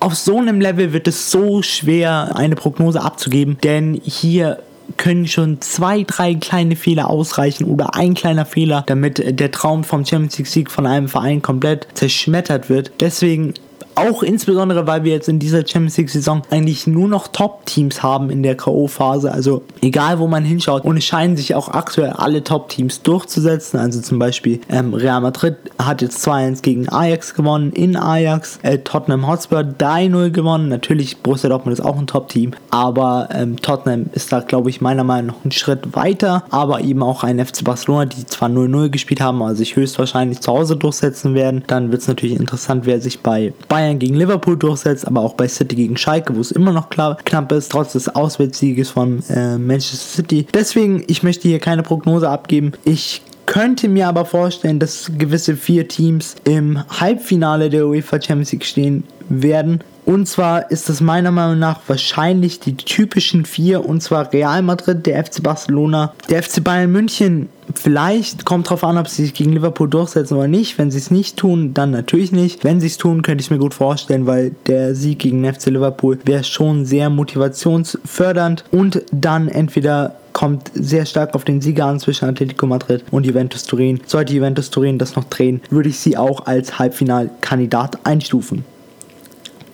auf 0.02 0.16
so 0.16 0.40
einem 0.40 0.60
Level 0.60 0.94
wird 0.94 1.08
es 1.08 1.30
so 1.30 1.62
schwer, 1.62 2.32
eine 2.36 2.56
Prognose 2.56 3.02
abzugeben, 3.02 3.60
denn 3.64 4.02
hier 4.04 4.58
können 4.98 5.28
schon 5.28 5.62
zwei, 5.62 6.04
drei 6.04 6.36
kleine 6.36 6.76
Fehler 6.76 7.10
ausreichen 7.10 7.66
oder 7.66 7.96
ein 7.96 8.14
kleiner 8.14 8.46
Fehler, 8.46 8.84
damit 8.88 9.40
der 9.40 9.52
Traum 9.52 9.84
vom 9.84 10.06
Champions 10.06 10.38
League 10.38 10.48
Sieg 10.48 10.72
von 10.72 10.86
einem 10.86 11.08
Verein 11.08 11.42
komplett 11.42 11.88
zerschmettert 11.94 12.70
wird. 12.70 12.92
Deswegen 13.00 13.54
auch 13.96 14.24
insbesondere, 14.24 14.88
weil 14.88 15.04
wir 15.04 15.12
jetzt 15.12 15.30
in 15.30 15.40
dieser 15.40 15.66
Champions 15.66 15.98
League 15.98 16.10
Saison 16.10 16.42
eigentlich 16.50 16.88
nur 16.88 17.08
noch 17.08 17.28
Top-Teams 17.28 18.04
haben 18.04 18.30
in 18.30 18.44
der 18.44 18.56
K.O.-Phase. 18.56 19.28
Also 19.28 19.64
egal, 19.82 20.20
wo 20.20 20.28
man 20.28 20.44
hinschaut. 20.44 20.84
Und 20.84 20.98
es 20.98 21.06
scheinen 21.06 21.38
sich 21.38 21.56
auch 21.56 21.70
aktuell 21.70 22.12
alle 22.12 22.44
Top-Teams 22.44 23.02
durchzusetzen. 23.04 23.80
Also 23.80 24.02
zum 24.02 24.20
Beispiel 24.20 24.62
ähm, 24.70 24.94
Real 24.94 25.22
Madrid 25.22 25.56
hat 25.80 26.02
jetzt 26.02 26.28
2-1 26.28 26.62
gegen 26.62 26.90
Ajax 26.90 27.34
gewonnen 27.34 27.72
in 27.72 27.96
Ajax. 27.96 28.60
Äh, 28.64 28.80
Tottenham 28.80 29.28
Hotspur 29.28 29.60
3-0 29.60 30.30
gewonnen. 30.32 30.70
Natürlich, 30.70 31.18
Borussia 31.18 31.50
Dortmund 31.50 31.78
ist 31.78 31.86
auch 31.86 31.98
ein 31.98 32.08
Top-Team. 32.08 32.52
Aber 32.70 33.30
ähm, 33.34 33.58
Tottenham 33.58 34.08
ist 34.14 34.32
da, 34.32 34.40
glaube 34.40 34.70
ich, 34.70 34.82
meiner 34.82 35.04
Meinung 35.04 35.36
nach 35.36 35.44
einen 35.44 35.52
Schritt 35.52 35.96
weiter. 35.96 36.44
Aber 36.50 36.82
eben 36.82 37.04
auch 37.04 37.24
ein 37.24 37.44
FC 37.46 37.64
Barcelona, 37.64 38.06
die 38.06 38.26
zwar 38.26 38.50
0-0 38.50 38.90
gespielt 38.90 39.22
haben, 39.22 39.42
also 39.42 39.56
sich 39.56 39.76
höchstwahrscheinlich 39.76 40.42
zu 40.42 40.52
Hause 40.52 40.76
durchsetzen 40.76 41.34
werden. 41.34 41.64
Dann 41.68 41.92
wird 41.92 42.02
es 42.02 42.08
natürlich 42.08 42.40
interessant, 42.40 42.86
wer 42.86 43.02
sich 43.02 43.20
bei 43.20 43.54
Bayern 43.68 43.91
Bayern 43.92 44.00
gegen 44.00 44.16
Liverpool 44.16 44.58
durchsetzt, 44.58 45.08
aber 45.08 45.22
auch 45.22 45.34
bei 45.34 45.48
City 45.48 45.76
gegen 45.76 45.98
Schalke, 45.98 46.36
wo 46.36 46.42
es 46.42 46.52
immer 46.52 46.72
noch 46.72 46.90
klar, 46.90 47.18
knapp 47.26 47.52
ist, 47.52 47.72
trotz 47.72 47.94
des 47.94 48.10
Auswärtssieges 48.10 48.90
von 48.90 49.24
äh, 49.30 49.58
Manchester 49.58 49.98
City. 49.98 50.48
Deswegen, 50.54 51.04
ich 51.08 51.24
möchte 51.24 51.48
hier 51.48 51.60
keine 51.60 51.84
Prognose 51.84 52.30
abgeben. 52.30 52.72
Ich 52.84 53.22
könnte 53.46 53.90
mir 53.90 54.08
aber 54.08 54.26
vorstellen, 54.26 54.80
dass 54.80 55.12
gewisse 55.18 55.56
vier 55.56 55.88
Teams 55.88 56.36
im 56.46 56.80
Halbfinale 56.88 57.70
der 57.70 57.88
UEFA 57.88 58.22
Champions 58.22 58.52
League 58.54 58.66
stehen 58.66 59.04
werden. 59.30 59.82
Und 60.06 60.28
zwar 60.28 60.72
ist 60.72 60.90
es 60.90 61.02
meiner 61.02 61.32
Meinung 61.32 61.60
nach 61.60 61.80
wahrscheinlich 61.88 62.60
die 62.60 62.76
typischen 62.76 63.46
vier, 63.46 63.86
und 63.86 64.02
zwar 64.02 64.32
Real 64.34 64.62
Madrid, 64.62 65.06
der 65.06 65.24
FC 65.24 65.44
Barcelona, 65.44 66.14
der 66.30 66.44
FC 66.44 66.64
Bayern 66.64 66.92
München 66.92 67.50
Vielleicht 67.76 68.46
kommt 68.46 68.70
drauf 68.70 68.84
an, 68.84 68.98
ob 68.98 69.08
sie 69.08 69.24
sich 69.24 69.34
gegen 69.34 69.54
Liverpool 69.54 69.90
durchsetzen 69.90 70.36
oder 70.36 70.48
nicht. 70.48 70.78
Wenn 70.78 70.92
sie 70.92 70.98
es 70.98 71.12
nicht 71.12 71.38
tun, 71.38 71.74
dann 71.74 71.92
natürlich 71.92 72.32
nicht. 72.32 72.64
Wenn 72.64 72.80
sie 72.80 72.88
es 72.88 72.98
tun, 72.98 73.22
könnte 73.22 73.42
ich 73.44 73.52
mir 73.52 73.60
gut 73.60 73.74
vorstellen, 73.74 74.26
weil 74.26 74.56
der 74.68 74.96
Sieg 74.96 75.20
gegen 75.20 75.46
FC 75.46 75.68
Liverpool 75.68 76.20
wäre 76.26 76.44
schon 76.44 76.86
sehr 76.86 77.10
motivationsfördernd 77.10 78.66
und 78.72 79.04
dann 79.12 79.48
entweder 79.48 80.16
kommt 80.34 80.72
sehr 80.74 81.06
stark 81.06 81.36
auf 81.36 81.44
den 81.44 81.62
Sieger 81.62 81.86
an 81.86 82.00
zwischen 82.00 82.26
Atletico 82.26 82.66
Madrid 82.66 83.04
und 83.12 83.26
Juventus 83.26 83.64
Turin. 83.64 84.00
Sollte 84.06 84.34
Juventus 84.34 84.70
Turin 84.70 84.98
das 84.98 85.16
noch 85.16 85.26
drehen, 85.26 85.62
würde 85.70 85.90
ich 85.90 86.00
sie 86.00 86.18
auch 86.18 86.46
als 86.46 86.80
Halbfinalkandidat 86.80 88.06
einstufen. 88.06 88.64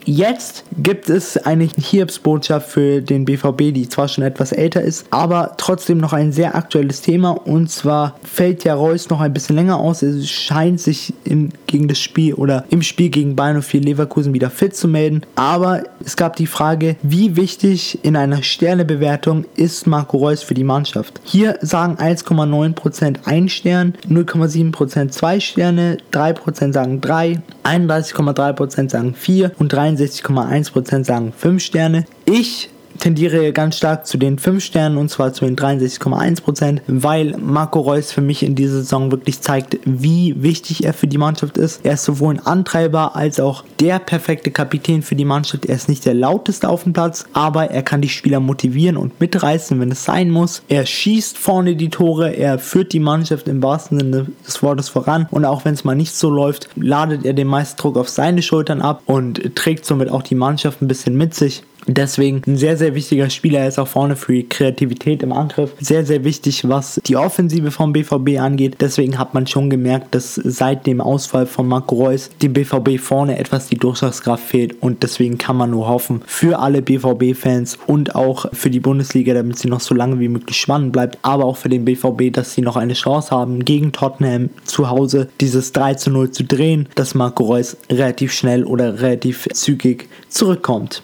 Jetzt 0.10 0.63
gibt 0.78 1.10
es 1.10 1.36
eine 1.36 1.65
Hiobsbotschaft 1.65 2.70
für 2.70 3.02
den 3.02 3.26
BVB, 3.26 3.74
die 3.74 3.89
zwar 3.89 4.08
schon 4.08 4.24
etwas 4.24 4.54
älter 4.54 4.82
ist, 4.82 5.06
aber 5.10 5.56
trotzdem 5.58 5.98
noch 5.98 6.13
ein 6.13 6.32
sehr 6.32 6.56
aktuelles 6.56 7.02
Thema. 7.02 7.32
Und 7.32 7.70
zwar 7.70 8.15
fällt 8.24 8.63
ja 8.63 8.74
Reus 8.74 9.10
noch 9.10 9.20
ein 9.20 9.34
bisschen 9.34 9.58
länger 9.58 9.78
aus. 9.78 10.04
Es 10.04 10.30
scheint 10.30 10.80
sich 10.80 11.13
in, 11.26 11.52
gegen 11.67 11.89
das 11.89 12.00
Spiel 12.00 12.36
oder 12.36 12.63
im 12.70 12.84
Spiel 12.84 13.10
gegen 13.10 13.36
Bayern 13.36 13.62
04 13.62 13.82
Leverkusen 13.82 14.34
wieder 14.34 14.50
fit 14.50 14.78
zu 14.78 14.88
melden. 14.88 15.24
Aber 15.36 15.84
es 16.06 16.15
gab 16.15 16.38
die 16.38 16.48
Frage, 16.48 16.96
wie 17.04 17.36
wichtig 17.36 18.00
in 18.06 18.15
einer 18.15 18.43
Sternebewertung 18.43 19.43
ist 19.58 19.88
Marco 19.88 20.20
Reus 20.20 20.41
für 20.41 20.54
die 20.54 20.63
Mannschaft? 20.63 21.20
Hier 21.26 21.58
sagen 21.60 21.98
1,9% 21.98 23.17
ein 23.26 23.50
Stern, 23.50 23.93
0,7% 24.10 25.10
zwei 25.10 25.41
Sterne, 25.41 25.98
3% 26.13 26.72
sagen 26.72 27.02
3, 27.02 27.41
31,3% 27.65 28.89
sagen 28.89 29.13
4 29.13 29.52
und 29.60 29.74
63,1% 29.97 31.03
sagen 31.03 31.33
5 31.36 31.63
Sterne. 31.63 32.05
Ich 32.25 32.69
tendiere 32.97 33.51
ganz 33.53 33.77
stark 33.77 34.05
zu 34.07 34.17
den 34.17 34.39
5 34.39 34.63
Sternen 34.63 34.97
und 34.97 35.10
zwar 35.10 35.33
zu 35.33 35.45
den 35.45 35.55
63,1%, 35.55 36.81
weil 36.88 37.36
Marco 37.38 37.79
Reus 37.79 38.12
für 38.12 38.21
mich 38.21 38.43
in 38.43 38.55
dieser 38.55 38.77
Saison 38.77 39.12
wirklich 39.12 39.41
zeigt, 39.41 39.79
wie 39.86 40.36
wichtig 40.41 40.83
er 40.83 40.93
für 40.93 41.07
die 41.07 41.17
Mannschaft 41.17 41.57
ist. 41.57 41.86
Er 41.86 41.93
ist 41.93 42.03
sowohl 42.03 42.36
ein 42.36 42.45
Antreiber 42.45 43.15
als 43.15 43.39
auch 43.39 43.63
der 43.79 43.99
perfekte 43.99 44.51
Kapitän 44.51 45.01
für 45.01 45.15
die 45.15 45.25
Mannschaft. 45.25 45.65
Er 45.65 45.75
ist 45.75 45.89
nicht 45.89 46.05
der 46.05 46.13
lauteste 46.13 46.69
auf 46.69 46.83
dem 46.83 46.93
Platz, 46.93 47.25
aber 47.33 47.71
er 47.71 47.83
kann 47.83 48.01
die 48.01 48.10
Spieler 48.10 48.39
motivieren 48.39 48.97
und 48.97 49.19
mitreißen, 49.19 49.79
wenn 49.79 49.91
es 49.91 50.03
sein 50.03 50.29
muss. 50.29 50.62
Er 50.67 50.86
schießt 50.86 51.38
vorne 51.38 51.75
die 51.75 51.89
Tore, 51.89 52.36
er 52.36 52.60
führt 52.60 52.93
die 52.93 52.99
Mannschaft 52.99 53.47
im 53.47 53.62
wahrsten 53.62 53.99
Sinne 53.99 54.27
des 54.45 54.62
Wortes 54.63 54.89
voran 54.89 55.27
und 55.31 55.45
auch 55.45 55.65
wenn 55.65 55.73
es 55.73 55.83
mal 55.83 55.95
nicht 55.95 56.15
so 56.15 56.29
läuft, 56.29 56.69
ladet 56.75 57.25
er 57.25 57.33
den 57.33 57.47
meisten 57.47 57.77
Druck 57.79 57.97
auf 57.97 58.10
seine 58.10 58.41
Schultern 58.41 58.81
ab 58.81 59.03
und 59.05 59.55
trägt 59.55 59.86
somit 59.86 60.10
auch 60.10 60.23
die 60.23 60.36
Mannschaft 60.36 60.81
ein 60.81 60.88
bisschen 60.88 61.15
mit 61.15 61.33
sich. 61.33 61.63
Deswegen 61.88 62.41
ein 62.45 62.58
sehr, 62.58 62.76
sehr 62.78 62.95
wichtiger 62.95 63.30
Spieler. 63.30 63.62
Er 63.62 63.69
ist 63.69 63.80
auch 63.80 63.88
vorne 63.88 64.15
für 64.15 64.34
die 64.34 64.47
Kreativität 64.47 65.23
im 65.23 65.32
Angriff. 65.32 65.73
Sehr, 65.80 66.06
sehr 66.06 66.23
wichtig, 66.26 66.67
was 66.67 67.00
die 67.06 67.15
Offensive 67.15 67.71
vom 67.71 67.93
BVB 67.93 68.39
angeht. 68.39 68.78
Deswegen 68.82 69.17
hat 69.17 69.34
man 69.34 69.47
schon 69.47 69.69
gemerkt, 69.69 70.13
dass 70.13 70.36
seit 70.36 70.86
dem 70.86 71.00
Ausfall 71.00 71.45
von 71.45 71.67
Marco 71.67 71.95
Reus 71.95 72.30
dem 72.41 72.54
BVB 72.54 73.00
vorne 73.00 73.38
etwas 73.38 73.69
die 73.69 73.78
Durchschlagskraft 73.78 74.43
fehlt. 74.43 74.82
Und 74.82 75.02
deswegen 75.04 75.38
kann 75.38 75.56
man 75.56 75.71
nur 75.71 75.88
hoffen, 75.88 76.21
für 76.26 76.60
alle 76.60 76.82
BVB-Fans 76.82 77.80
und 77.88 78.15
auch 78.15 78.47
für 78.52 78.69
die 78.69 78.82
Bundesliga, 78.82 79.34
damit 79.34 79.58
sie 79.58 79.69
noch 79.69 79.80
so 79.80 79.95
lange 79.95 80.19
wie 80.19 80.28
möglich 80.28 80.58
spannend 80.58 80.91
bleibt, 80.91 81.17
aber 81.21 81.45
auch 81.45 81.58
für 81.58 81.69
den 81.69 81.86
BVB, 81.86 82.34
dass 82.34 82.54
sie 82.54 82.62
noch 82.62 82.76
eine 82.76 82.93
Chance 82.93 83.32
haben, 83.32 83.63
gegen 83.63 83.93
Tottenham 83.93 84.50
zu 84.65 84.89
Hause 84.89 85.30
dieses 85.39 85.71
3 85.71 85.95
zu 85.95 86.12
0 86.12 86.32
zu 86.32 86.43
drehen, 86.43 86.89
dass 86.95 87.15
Marco 87.15 87.45
Reus 87.45 87.78
relativ 87.89 88.34
schnell 88.34 88.65
oder 88.65 89.02
relativ 89.02 89.47
zügig 89.54 90.10
zurückkommt. 90.30 91.04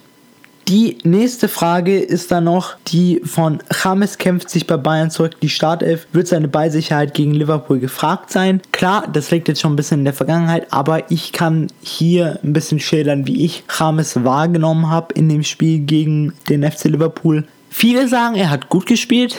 Die 0.68 0.98
nächste 1.04 1.50
Frage 1.50 2.00
ist 2.00 2.32
dann 2.32 2.46
noch 2.46 2.76
die 2.88 3.22
von 3.26 3.60
James 3.84 4.18
kämpft 4.18 4.50
sich 4.50 4.66
bei 4.66 4.78
Bayern 4.78 5.12
zurück. 5.12 5.36
Die 5.42 5.50
Startelf 5.50 6.08
wird 6.14 6.28
seine 6.28 6.48
Beisicherheit 6.48 7.14
gegen 7.14 7.34
Liverpool 7.34 7.80
gefragt 7.80 8.32
sein. 8.32 8.62
Klar, 8.72 9.08
das 9.12 9.30
liegt 9.32 9.50
jetzt 9.50 9.60
schon 9.60 9.74
ein 9.74 9.76
bisschen 9.76 10.00
in 10.00 10.06
der 10.06 10.14
Vergangenheit, 10.14 10.68
aber 10.72 11.12
ich 11.12 11.34
kann 11.34 11.68
hier 11.82 12.40
ein 12.44 12.54
bisschen 12.54 12.80
schildern, 12.80 13.28
wie 13.28 13.44
ich 13.44 13.64
James 13.78 14.24
wahrgenommen 14.24 14.90
habe 14.90 15.14
in 15.16 15.28
dem 15.28 15.44
Spiel 15.44 15.80
gegen 15.80 16.34
den 16.48 16.70
FC 16.70 16.86
Liverpool. 16.86 17.46
Viele 17.70 18.08
sagen, 18.08 18.36
er 18.36 18.50
hat 18.50 18.70
gut 18.70 18.86
gespielt. 18.86 19.36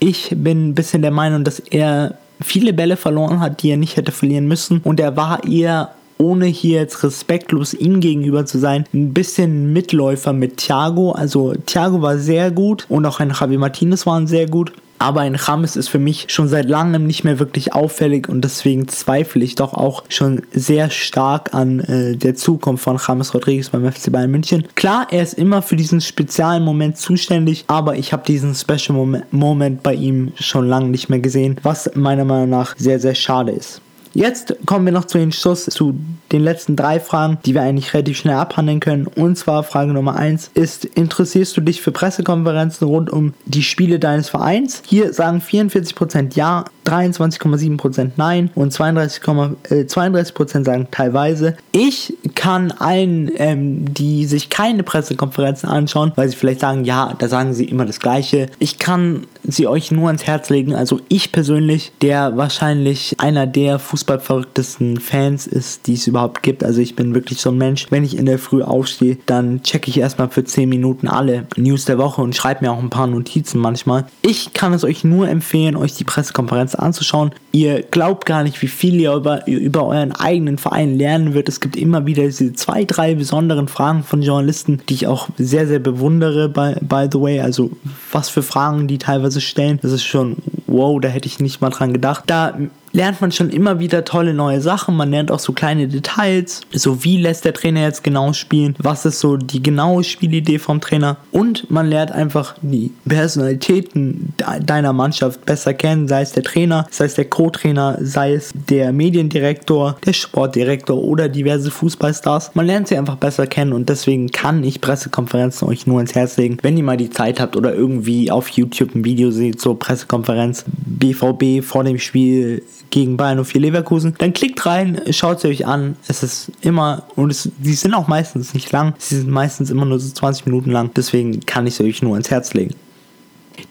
Ich 0.00 0.34
bin 0.36 0.68
ein 0.68 0.74
bisschen 0.74 1.00
der 1.00 1.12
Meinung, 1.12 1.44
dass 1.44 1.60
er 1.60 2.18
viele 2.40 2.72
Bälle 2.72 2.96
verloren 2.96 3.40
hat, 3.40 3.62
die 3.62 3.70
er 3.70 3.76
nicht 3.76 3.96
hätte 3.96 4.12
verlieren 4.12 4.46
müssen. 4.46 4.80
Und 4.84 5.00
er 5.00 5.16
war 5.16 5.44
eher 5.44 5.92
ohne 6.18 6.46
hier 6.46 6.80
jetzt 6.80 7.02
respektlos 7.02 7.74
ihm 7.74 8.00
gegenüber 8.00 8.44
zu 8.46 8.58
sein, 8.58 8.84
ein 8.92 9.14
bisschen 9.14 9.72
Mitläufer 9.72 10.32
mit 10.32 10.58
Thiago. 10.58 11.12
Also 11.12 11.54
Thiago 11.66 12.02
war 12.02 12.18
sehr 12.18 12.50
gut 12.50 12.86
und 12.88 13.06
auch 13.06 13.20
ein 13.20 13.32
Javi 13.38 13.56
Martinez 13.56 14.06
waren 14.06 14.26
sehr 14.26 14.46
gut. 14.46 14.72
Aber 15.00 15.20
ein 15.20 15.38
James 15.46 15.76
ist 15.76 15.88
für 15.88 16.00
mich 16.00 16.26
schon 16.28 16.48
seit 16.48 16.68
langem 16.68 17.06
nicht 17.06 17.22
mehr 17.22 17.38
wirklich 17.38 17.72
auffällig 17.72 18.28
und 18.28 18.42
deswegen 18.42 18.88
zweifle 18.88 19.44
ich 19.44 19.54
doch 19.54 19.72
auch 19.72 20.02
schon 20.08 20.42
sehr 20.52 20.90
stark 20.90 21.54
an 21.54 21.80
äh, 21.80 22.16
der 22.16 22.34
Zukunft 22.34 22.82
von 22.82 22.98
James 22.98 23.32
Rodriguez 23.32 23.70
beim 23.70 23.90
FC 23.90 24.10
Bayern 24.10 24.30
München. 24.30 24.64
Klar, 24.74 25.06
er 25.10 25.22
ist 25.22 25.34
immer 25.34 25.62
für 25.62 25.76
diesen 25.76 26.00
speziellen 26.00 26.64
Moment 26.64 26.96
zuständig, 26.96 27.64
aber 27.68 27.96
ich 27.96 28.12
habe 28.12 28.24
diesen 28.26 28.56
Special 28.56 29.22
Moment 29.30 29.82
bei 29.84 29.94
ihm 29.94 30.32
schon 30.34 30.68
lange 30.68 30.88
nicht 30.88 31.08
mehr 31.08 31.20
gesehen, 31.20 31.58
was 31.62 31.90
meiner 31.94 32.24
Meinung 32.24 32.50
nach 32.50 32.74
sehr, 32.76 32.98
sehr 32.98 33.14
schade 33.14 33.52
ist. 33.52 33.80
Jetzt 34.14 34.54
kommen 34.66 34.84
wir 34.84 34.92
noch 34.92 35.06
zu 35.06 35.18
den 35.18 35.32
Schluss, 35.32 35.66
zu 35.66 35.94
den 36.32 36.42
letzten 36.42 36.76
drei 36.76 37.00
Fragen, 37.00 37.38
die 37.44 37.54
wir 37.54 37.62
eigentlich 37.62 37.94
relativ 37.94 38.18
schnell 38.18 38.36
abhandeln 38.36 38.80
können. 38.80 39.06
Und 39.06 39.36
zwar 39.36 39.62
Frage 39.62 39.92
Nummer 39.92 40.16
1 40.16 40.50
ist, 40.54 40.84
interessierst 40.84 41.56
du 41.56 41.60
dich 41.60 41.80
für 41.80 41.92
Pressekonferenzen 41.92 42.86
rund 42.86 43.10
um 43.10 43.34
die 43.46 43.62
Spiele 43.62 43.98
deines 43.98 44.28
Vereins? 44.28 44.82
Hier 44.86 45.12
sagen 45.12 45.40
44% 45.40 46.34
ja, 46.34 46.64
23,7% 46.88 48.12
nein 48.16 48.50
und 48.54 48.72
32, 48.72 49.22
äh, 49.22 49.84
32% 49.84 50.64
sagen 50.64 50.88
teilweise. 50.90 51.56
Ich 51.72 52.14
kann 52.34 52.72
allen, 52.72 53.30
ähm, 53.36 53.92
die 53.92 54.24
sich 54.24 54.48
keine 54.48 54.82
Pressekonferenzen 54.82 55.68
anschauen, 55.68 56.12
weil 56.16 56.28
sie 56.28 56.36
vielleicht 56.36 56.60
sagen, 56.60 56.84
ja, 56.84 57.14
da 57.18 57.28
sagen 57.28 57.52
sie 57.52 57.64
immer 57.64 57.84
das 57.84 58.00
Gleiche. 58.00 58.48
Ich 58.58 58.78
kann 58.78 59.26
sie 59.44 59.66
euch 59.66 59.90
nur 59.90 60.06
ans 60.06 60.24
Herz 60.24 60.48
legen. 60.48 60.74
Also 60.74 61.00
ich 61.08 61.32
persönlich, 61.32 61.92
der 62.00 62.36
wahrscheinlich 62.36 63.16
einer 63.18 63.46
der 63.46 63.78
fußballverrücktesten 63.98 65.00
Fans 65.00 65.46
ist, 65.46 65.86
die 65.86 65.94
es 65.94 66.06
überhaupt 66.06 66.42
gibt. 66.42 66.62
Also 66.62 66.80
ich 66.80 66.94
bin 66.94 67.14
wirklich 67.14 67.40
so 67.40 67.50
ein 67.50 67.58
Mensch, 67.58 67.86
wenn 67.90 68.04
ich 68.04 68.16
in 68.16 68.26
der 68.26 68.38
Früh 68.38 68.62
aufstehe, 68.62 69.18
dann 69.26 69.62
checke 69.62 69.90
ich 69.90 69.98
erstmal 69.98 70.28
für 70.28 70.44
10 70.44 70.68
Minuten 70.68 71.08
alle 71.08 71.46
News 71.56 71.84
der 71.84 71.98
Woche 71.98 72.22
und 72.22 72.36
schreibe 72.36 72.64
mir 72.64 72.72
auch 72.72 72.78
ein 72.78 72.90
paar 72.90 73.08
Notizen 73.08 73.58
manchmal. 73.58 74.06
Ich 74.22 74.52
kann 74.52 74.72
es 74.72 74.84
euch 74.84 75.02
nur 75.02 75.28
empfehlen, 75.28 75.76
euch 75.76 75.94
die 75.94 76.04
Pressekonferenz 76.04 76.74
anzuschauen. 76.74 77.32
Ihr 77.50 77.82
glaubt 77.82 78.26
gar 78.26 78.44
nicht, 78.44 78.60
wie 78.62 78.68
viel 78.68 78.94
ihr 79.00 79.14
über, 79.14 79.46
über 79.48 79.86
euren 79.86 80.12
eigenen 80.12 80.58
Verein 80.58 80.96
lernen 80.96 81.34
wird. 81.34 81.48
Es 81.48 81.60
gibt 81.60 81.76
immer 81.76 82.06
wieder 82.06 82.22
diese 82.22 82.52
zwei, 82.52 82.84
drei 82.84 83.14
besonderen 83.14 83.68
Fragen 83.68 84.04
von 84.04 84.22
Journalisten, 84.22 84.80
die 84.88 84.94
ich 84.94 85.06
auch 85.06 85.28
sehr, 85.38 85.66
sehr 85.66 85.80
bewundere, 85.80 86.48
by, 86.48 86.74
by 86.80 87.08
the 87.10 87.20
way. 87.20 87.40
Also 87.40 87.70
was 88.12 88.28
für 88.28 88.42
Fragen 88.42 88.86
die 88.86 88.98
teilweise 88.98 89.40
stellen, 89.40 89.78
das 89.82 89.92
ist 89.92 90.04
schon 90.04 90.36
wow, 90.68 91.00
da 91.00 91.08
hätte 91.08 91.26
ich 91.26 91.40
nicht 91.40 91.60
mal 91.60 91.70
dran 91.70 91.92
gedacht. 91.92 92.24
Da 92.26 92.56
lernt 92.98 93.20
man 93.20 93.30
schon 93.30 93.50
immer 93.50 93.78
wieder 93.78 94.04
tolle 94.04 94.34
neue 94.34 94.60
Sachen. 94.60 94.96
Man 94.96 95.12
lernt 95.12 95.30
auch 95.30 95.38
so 95.38 95.52
kleine 95.52 95.86
Details. 95.86 96.62
So 96.72 97.04
wie 97.04 97.16
lässt 97.16 97.44
der 97.44 97.54
Trainer 97.54 97.82
jetzt 97.82 98.02
genau 98.02 98.32
spielen? 98.32 98.74
Was 98.78 99.06
ist 99.06 99.20
so 99.20 99.36
die 99.36 99.62
genaue 99.62 100.02
Spielidee 100.02 100.58
vom 100.58 100.80
Trainer? 100.80 101.16
Und 101.30 101.70
man 101.70 101.88
lernt 101.88 102.10
einfach 102.10 102.56
die 102.60 102.90
Personalitäten 103.08 104.34
deiner 104.60 104.92
Mannschaft 104.92 105.46
besser 105.46 105.74
kennen. 105.74 106.08
Sei 106.08 106.22
es 106.22 106.32
der 106.32 106.42
Trainer, 106.42 106.88
sei 106.90 107.04
es 107.04 107.14
der 107.14 107.26
Co-Trainer, 107.26 107.98
sei 108.00 108.34
es 108.34 108.50
der 108.68 108.92
Mediendirektor, 108.92 109.96
der 110.04 110.12
Sportdirektor 110.12 110.98
oder 110.98 111.28
diverse 111.28 111.70
Fußballstars. 111.70 112.50
Man 112.54 112.66
lernt 112.66 112.88
sie 112.88 112.98
einfach 112.98 113.16
besser 113.16 113.46
kennen 113.46 113.72
und 113.72 113.88
deswegen 113.88 114.30
kann 114.30 114.64
ich 114.64 114.80
Pressekonferenzen 114.80 115.68
euch 115.68 115.86
nur 115.86 116.00
ins 116.00 116.16
Herz 116.16 116.36
legen. 116.36 116.58
Wenn 116.62 116.76
ihr 116.76 116.82
mal 116.82 116.96
die 116.96 117.10
Zeit 117.10 117.38
habt 117.38 117.56
oder 117.56 117.72
irgendwie 117.72 118.32
auf 118.32 118.48
YouTube 118.48 118.96
ein 118.96 119.04
Video 119.04 119.30
seht, 119.30 119.60
so 119.60 119.76
Pressekonferenz, 119.76 120.64
BVB 120.66 121.64
vor 121.64 121.84
dem 121.84 122.00
Spiel 122.00 122.64
gegen 122.90 123.16
Bayern 123.16 123.44
04 123.44 123.60
Leverkusen. 123.60 124.14
Dann 124.18 124.32
klickt 124.32 124.64
rein, 124.66 125.00
schaut 125.10 125.40
sie 125.40 125.48
euch 125.48 125.66
an. 125.66 125.96
Es 126.08 126.22
ist 126.22 126.52
immer, 126.60 127.04
und 127.16 127.30
es, 127.30 127.50
die 127.58 127.74
sind 127.74 127.94
auch 127.94 128.08
meistens 128.08 128.54
nicht 128.54 128.70
lang. 128.72 128.94
Sie 128.98 129.16
sind 129.16 129.30
meistens 129.30 129.70
immer 129.70 129.84
nur 129.84 129.98
so 129.98 130.12
20 130.12 130.46
Minuten 130.46 130.70
lang. 130.70 130.90
Deswegen 130.96 131.40
kann 131.40 131.66
ich 131.66 131.74
sie 131.74 131.84
euch 131.84 132.02
nur 132.02 132.14
ans 132.14 132.30
Herz 132.30 132.54
legen. 132.54 132.74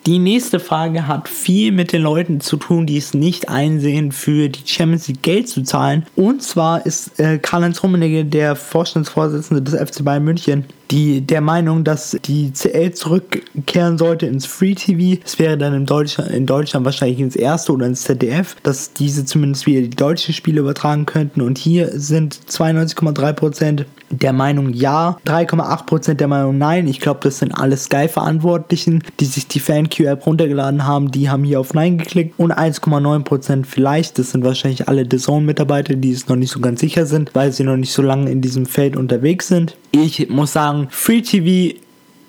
Die 0.06 0.20
nächste 0.20 0.60
Frage 0.60 1.08
hat 1.08 1.30
viel 1.30 1.72
mit 1.72 1.94
den 1.94 2.02
Leuten 2.02 2.42
zu 2.42 2.58
tun, 2.58 2.86
die 2.86 2.98
es 2.98 3.14
nicht 3.14 3.50
einsehen, 3.50 4.12
für 4.12 4.50
die 4.50 4.62
Champions 4.66 5.08
League 5.08 5.22
Geld 5.22 5.48
zu 5.50 5.64
zahlen. 5.64 6.06
Und 6.16 6.44
zwar 6.44 6.86
ist 6.86 7.20
äh, 7.20 7.38
Karl-Heinz 7.38 7.84
Rummenigge, 7.84 8.26
der 8.26 8.56
Vorstandsvorsitzende 8.56 9.62
des 9.62 9.76
FC 9.76 10.04
Bayern 10.04 10.24
München, 10.24 10.66
die 10.92 11.22
der 11.22 11.42
Meinung, 11.42 11.84
dass 11.84 12.18
die 12.26 12.52
CL 12.54 12.94
zurückkehren 12.94 13.98
sollte 13.98 14.26
ins 14.26 14.46
Free 14.46 14.76
TV. 14.76 15.22
Es 15.26 15.40
wäre 15.40 15.58
dann 15.58 15.74
in 15.74 15.86
Deutschland, 15.86 16.32
in 16.32 16.46
Deutschland 16.46 16.86
wahrscheinlich 16.86 17.20
ins 17.20 17.36
erste 17.36 17.72
oder 17.74 17.86
ins 17.86 18.04
ZDF, 18.04 18.56
dass 18.64 18.94
diese 18.94 19.26
zumindest 19.26 19.66
wieder 19.66 19.82
die 19.82 19.90
deutschen 19.90 20.34
Spiele 20.34 20.62
übertragen 20.62 21.06
könnten. 21.06 21.42
Und 21.42 21.58
hier 21.58 22.00
sind 22.00 22.40
92,3% 22.50 23.86
der 24.10 24.34
Meinung 24.34 24.74
ja, 24.74 25.18
3,8% 25.26 26.14
der 26.14 26.28
Meinung 26.28 26.58
nein. 26.58 26.88
Ich 26.88 27.00
glaube, 27.00 27.20
das 27.24 27.40
sind 27.40 27.52
alle 27.52 27.78
Sky-Verantwortlichen, 27.78 29.04
die 29.20 29.26
sich 29.26 29.48
die 29.48 29.60
FanQ-App 29.60 30.26
runtergeladen 30.26 30.86
haben, 30.86 31.12
die 31.12 31.30
haben 31.30 31.44
hier 31.44 31.60
auf 31.60 31.74
Nein 31.74 31.98
geklickt. 31.98 32.36
Und 32.38 32.54
1,9% 32.54 33.66
vielleicht, 33.66 34.18
das 34.18 34.32
sind 34.32 34.44
wahrscheinlich 34.44 34.88
alle 34.88 35.06
The 35.10 35.18
Zone-Mitarbeiter, 35.18 35.96
die 35.96 36.12
es 36.12 36.28
noch 36.28 36.36
nicht 36.36 36.52
so 36.52 36.60
ganz 36.60 36.80
sicher 36.80 37.06
sind, 37.06 37.32
weil 37.34 37.52
sie 37.52 37.64
noch 37.64 37.78
nicht 37.78 37.92
so 37.92 38.02
lange 38.02 38.32
in 38.32 38.42
diesem 38.42 38.66
Feld 38.66 38.96
unterwegs 38.96 39.48
sind. 39.48 39.76
Ich 39.92 40.30
muss 40.30 40.54
sagen, 40.54 40.77
Free 40.90 41.22
TV 41.22 41.78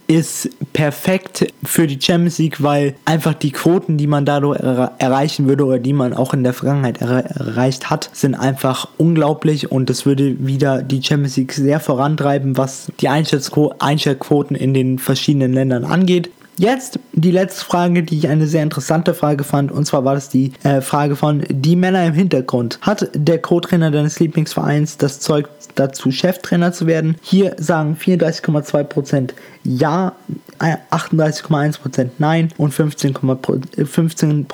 ist 0.08 0.48
perfekt 0.72 1.52
für 1.62 1.86
die 1.86 2.00
Champions 2.00 2.38
League, 2.38 2.62
weil 2.62 2.94
einfach 3.04 3.34
die 3.34 3.52
Quoten, 3.52 3.98
die 3.98 4.06
man 4.06 4.24
dadurch 4.24 4.58
er 4.58 4.92
erreichen 4.98 5.46
würde 5.46 5.66
oder 5.66 5.78
die 5.78 5.92
man 5.92 6.14
auch 6.14 6.32
in 6.32 6.42
der 6.42 6.54
Vergangenheit 6.54 7.02
er 7.02 7.26
erreicht 7.26 7.90
hat, 7.90 8.08
sind 8.14 8.34
einfach 8.34 8.88
unglaublich 8.96 9.70
und 9.70 9.90
das 9.90 10.06
würde 10.06 10.46
wieder 10.46 10.82
die 10.82 11.02
Champions 11.02 11.36
League 11.36 11.52
sehr 11.52 11.78
vorantreiben, 11.78 12.56
was 12.56 12.90
die 13.00 13.08
Einschaltquoten 13.10 14.56
in 14.56 14.72
den 14.72 14.98
verschiedenen 14.98 15.52
Ländern 15.52 15.84
angeht. 15.84 16.30
Jetzt 16.58 16.98
die 17.12 17.30
letzte 17.30 17.64
Frage, 17.64 18.02
die 18.02 18.18
ich 18.18 18.28
eine 18.28 18.48
sehr 18.48 18.64
interessante 18.64 19.14
Frage 19.14 19.44
fand, 19.44 19.70
und 19.70 19.86
zwar 19.86 20.04
war 20.04 20.14
das 20.14 20.28
die 20.28 20.52
äh, 20.64 20.80
Frage 20.80 21.14
von 21.14 21.44
die 21.48 21.76
Männer 21.76 22.04
im 22.04 22.14
Hintergrund. 22.14 22.80
Hat 22.82 23.08
der 23.14 23.40
Co-Trainer 23.40 23.92
deines 23.92 24.18
Lieblingsvereins 24.18 24.96
das 24.96 25.20
Zeug 25.20 25.48
dazu, 25.76 26.10
Cheftrainer 26.10 26.72
zu 26.72 26.88
werden? 26.88 27.16
Hier 27.22 27.54
sagen 27.58 27.96
34,2% 28.00 29.30
ja, 29.62 30.14
38,1% 30.58 31.98
äh, 31.98 32.08
nein 32.18 32.48
und 32.58 32.72
15,15% 32.74 33.86
15 33.86 34.46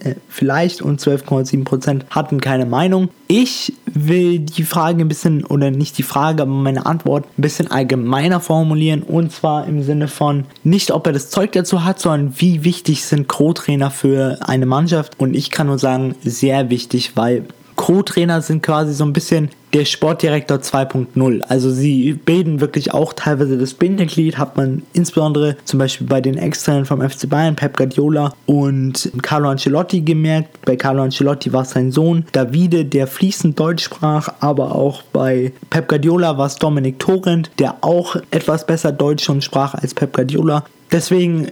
äh, 0.00 0.14
vielleicht 0.28 0.82
und 0.82 1.00
12,7% 1.00 2.02
hatten 2.10 2.40
keine 2.40 2.66
Meinung. 2.66 3.08
Ich 3.28 3.74
will 3.86 4.40
die 4.40 4.64
Frage 4.64 5.04
ein 5.04 5.08
bisschen, 5.08 5.44
oder 5.44 5.70
nicht 5.70 5.98
die 5.98 6.02
Frage, 6.02 6.42
aber 6.42 6.50
meine 6.50 6.86
Antwort 6.86 7.26
ein 7.38 7.42
bisschen 7.42 7.70
allgemeiner 7.70 8.40
formulieren. 8.40 9.02
Und 9.02 9.32
zwar 9.32 9.66
im 9.66 9.82
Sinne 9.82 10.08
von 10.08 10.44
nicht, 10.64 10.90
ob 10.90 11.06
er 11.06 11.12
das 11.12 11.30
Zeug 11.30 11.52
dazu 11.52 11.84
hat, 11.84 12.00
sondern 12.00 12.34
wie 12.38 12.64
wichtig 12.64 13.04
sind 13.04 13.28
Co-Trainer 13.28 13.90
für 13.90 14.38
eine 14.42 14.66
Mannschaft. 14.66 15.18
Und 15.18 15.34
ich 15.34 15.50
kann 15.50 15.66
nur 15.66 15.78
sagen, 15.78 16.14
sehr 16.24 16.70
wichtig, 16.70 17.12
weil 17.16 17.44
Co-Trainer 17.76 18.42
sind 18.42 18.62
quasi 18.62 18.92
so 18.92 19.04
ein 19.04 19.12
bisschen 19.12 19.50
der 19.72 19.84
Sportdirektor 19.84 20.58
2.0. 20.58 21.40
Also 21.42 21.70
sie 21.70 22.12
bilden 22.12 22.60
wirklich 22.60 22.92
auch 22.92 23.12
teilweise 23.14 23.56
das 23.56 23.74
Bindeglied, 23.74 24.38
hat 24.38 24.56
man 24.56 24.82
insbesondere 24.92 25.56
zum 25.64 25.78
Beispiel 25.78 26.06
bei 26.06 26.20
den 26.20 26.36
Externen 26.36 26.84
vom 26.84 27.00
FC 27.00 27.28
Bayern, 27.28 27.56
Pep 27.56 27.76
Guardiola 27.76 28.34
und 28.46 29.10
Carlo 29.22 29.48
Ancelotti 29.48 30.02
gemerkt. 30.02 30.64
Bei 30.64 30.76
Carlo 30.76 31.02
Ancelotti 31.02 31.52
war 31.52 31.62
es 31.62 31.70
sein 31.70 31.90
Sohn 31.90 32.26
Davide, 32.32 32.84
der 32.84 33.06
fließend 33.06 33.58
Deutsch 33.58 33.84
sprach, 33.84 34.28
aber 34.40 34.74
auch 34.74 35.02
bei 35.12 35.52
Pep 35.70 35.88
Guardiola 35.88 36.36
war 36.36 36.46
es 36.46 36.56
Dominik 36.56 36.98
Torrent, 36.98 37.50
der 37.58 37.76
auch 37.80 38.16
etwas 38.30 38.66
besser 38.66 38.92
Deutsch 38.92 39.24
schon 39.24 39.40
sprach 39.40 39.74
als 39.74 39.94
Pep 39.94 40.12
Guardiola. 40.12 40.64
Deswegen 40.90 41.48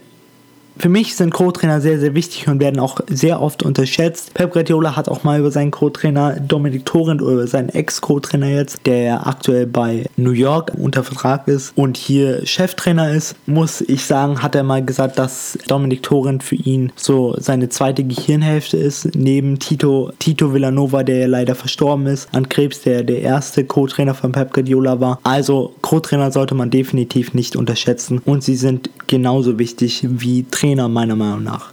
für 0.81 0.89
mich 0.89 1.15
sind 1.15 1.33
Co-Trainer 1.33 1.81
sehr, 1.81 2.01
sehr 2.01 2.15
wichtig 2.15 2.49
und 2.49 2.59
werden 2.59 2.81
auch 2.81 3.01
sehr 3.09 3.43
oft 3.43 3.63
unterschätzt. 3.63 4.33
Pep 4.33 4.53
Guardiola 4.53 4.97
hat 4.97 5.09
auch 5.09 5.25
mal 5.25 5.39
über 5.39 5.51
seinen 5.51 5.71
Co-Trainer 5.71 6.41
Dominik 6.41 6.87
Torrent 6.87 7.21
oder 7.21 7.47
seinen 7.47 7.69
Ex-Co-Trainer 7.69 8.49
jetzt, 8.49 8.87
der 8.87 9.27
aktuell 9.27 9.67
bei 9.67 10.07
New 10.17 10.31
York 10.31 10.73
unter 10.79 11.05
Vertrag 11.05 11.47
ist 11.49 11.77
und 11.77 11.99
hier 11.99 12.47
Cheftrainer 12.47 13.11
ist, 13.11 13.37
muss 13.47 13.83
ich 13.83 14.05
sagen, 14.05 14.43
hat 14.43 14.55
er 14.55 14.63
mal 14.63 14.83
gesagt, 14.85 15.19
dass 15.19 15.59
Dominik 15.67 16.03
Torrent 16.03 16.43
für 16.43 16.57
ihn 16.57 16.93
so 16.97 17.35
seine 17.39 17.69
zweite 17.69 18.03
Gehirnhälfte 18.03 18.79
ist, 18.79 19.15
neben 19.15 19.59
Tito, 19.59 20.13
Tito 20.19 20.55
Villanova, 20.55 21.03
der 21.03 21.29
leider 21.29 21.55
verstorben 21.55 22.07
ist, 22.07 22.29
an 22.33 22.49
Krebs, 22.49 22.81
der 22.83 23.03
der 23.03 23.21
erste 23.21 23.65
Co-Trainer 23.65 24.15
von 24.15 24.33
Pep 24.33 24.55
Guardiola 24.55 24.99
war. 24.99 25.19
Also 25.25 25.75
Co-Trainer 25.91 26.31
sollte 26.31 26.55
man 26.55 26.71
definitiv 26.71 27.35
nicht 27.35 27.57
unterschätzen 27.57 28.21
und 28.25 28.45
sie 28.45 28.55
sind 28.55 28.91
genauso 29.09 29.59
wichtig 29.59 30.07
wie 30.09 30.45
Trainer 30.45 30.89
meiner 30.89 31.17
Meinung 31.17 31.43
nach. 31.43 31.73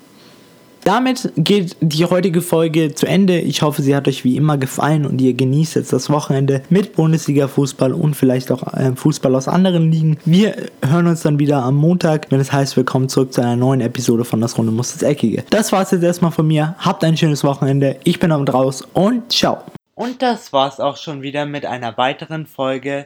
Damit 0.84 1.32
geht 1.38 1.76
die 1.82 2.04
heutige 2.04 2.42
Folge 2.42 2.96
zu 2.96 3.06
Ende. 3.06 3.40
Ich 3.40 3.62
hoffe, 3.62 3.84
sie 3.84 3.96
hat 3.96 4.08
euch 4.08 4.24
wie 4.24 4.36
immer 4.36 4.58
gefallen 4.58 5.06
und 5.06 5.22
ihr 5.22 5.36
genießt 5.36 5.76
jetzt 5.76 5.94
das 5.94 6.10
Wochenende 6.10 6.64
mit 6.72 6.96
Bundesliga-Fußball 6.96 7.94
und 7.94 8.16
vielleicht 8.16 8.52
auch 8.52 8.74
äh, 8.74 8.96
Fußball 8.96 9.36
aus 9.36 9.48
anderen 9.48 9.92
Ligen. 9.92 10.18
Wir 10.26 10.56
hören 10.84 11.06
uns 11.06 11.22
dann 11.22 11.38
wieder 11.38 11.62
am 11.62 11.76
Montag, 11.76 12.26
wenn 12.32 12.40
es 12.40 12.52
heißt, 12.52 12.76
willkommen 12.76 13.10
zurück 13.10 13.34
zu 13.34 13.42
einer 13.42 13.56
neuen 13.56 13.82
Episode 13.82 14.26
von 14.26 14.42
Das 14.42 14.58
Runde 14.58 14.72
muss 14.72 14.94
das 14.94 15.04
Eckige. 15.04 15.44
Das 15.52 15.72
war 15.72 15.84
es 15.84 15.92
jetzt 15.92 16.02
erstmal 16.02 16.32
von 16.32 16.48
mir. 16.48 16.74
Habt 16.80 17.04
ein 17.04 17.18
schönes 17.18 17.44
Wochenende. 17.44 17.98
Ich 18.04 18.20
bin 18.20 18.32
am 18.32 18.48
draus 18.48 18.82
und 18.94 19.32
ciao. 19.32 19.60
Und 19.94 20.24
das 20.24 20.54
war's 20.54 20.80
auch 20.80 20.98
schon 20.98 21.22
wieder 21.22 21.46
mit 21.46 21.68
einer 21.68 21.98
weiteren 21.98 22.48
Folge 22.48 23.06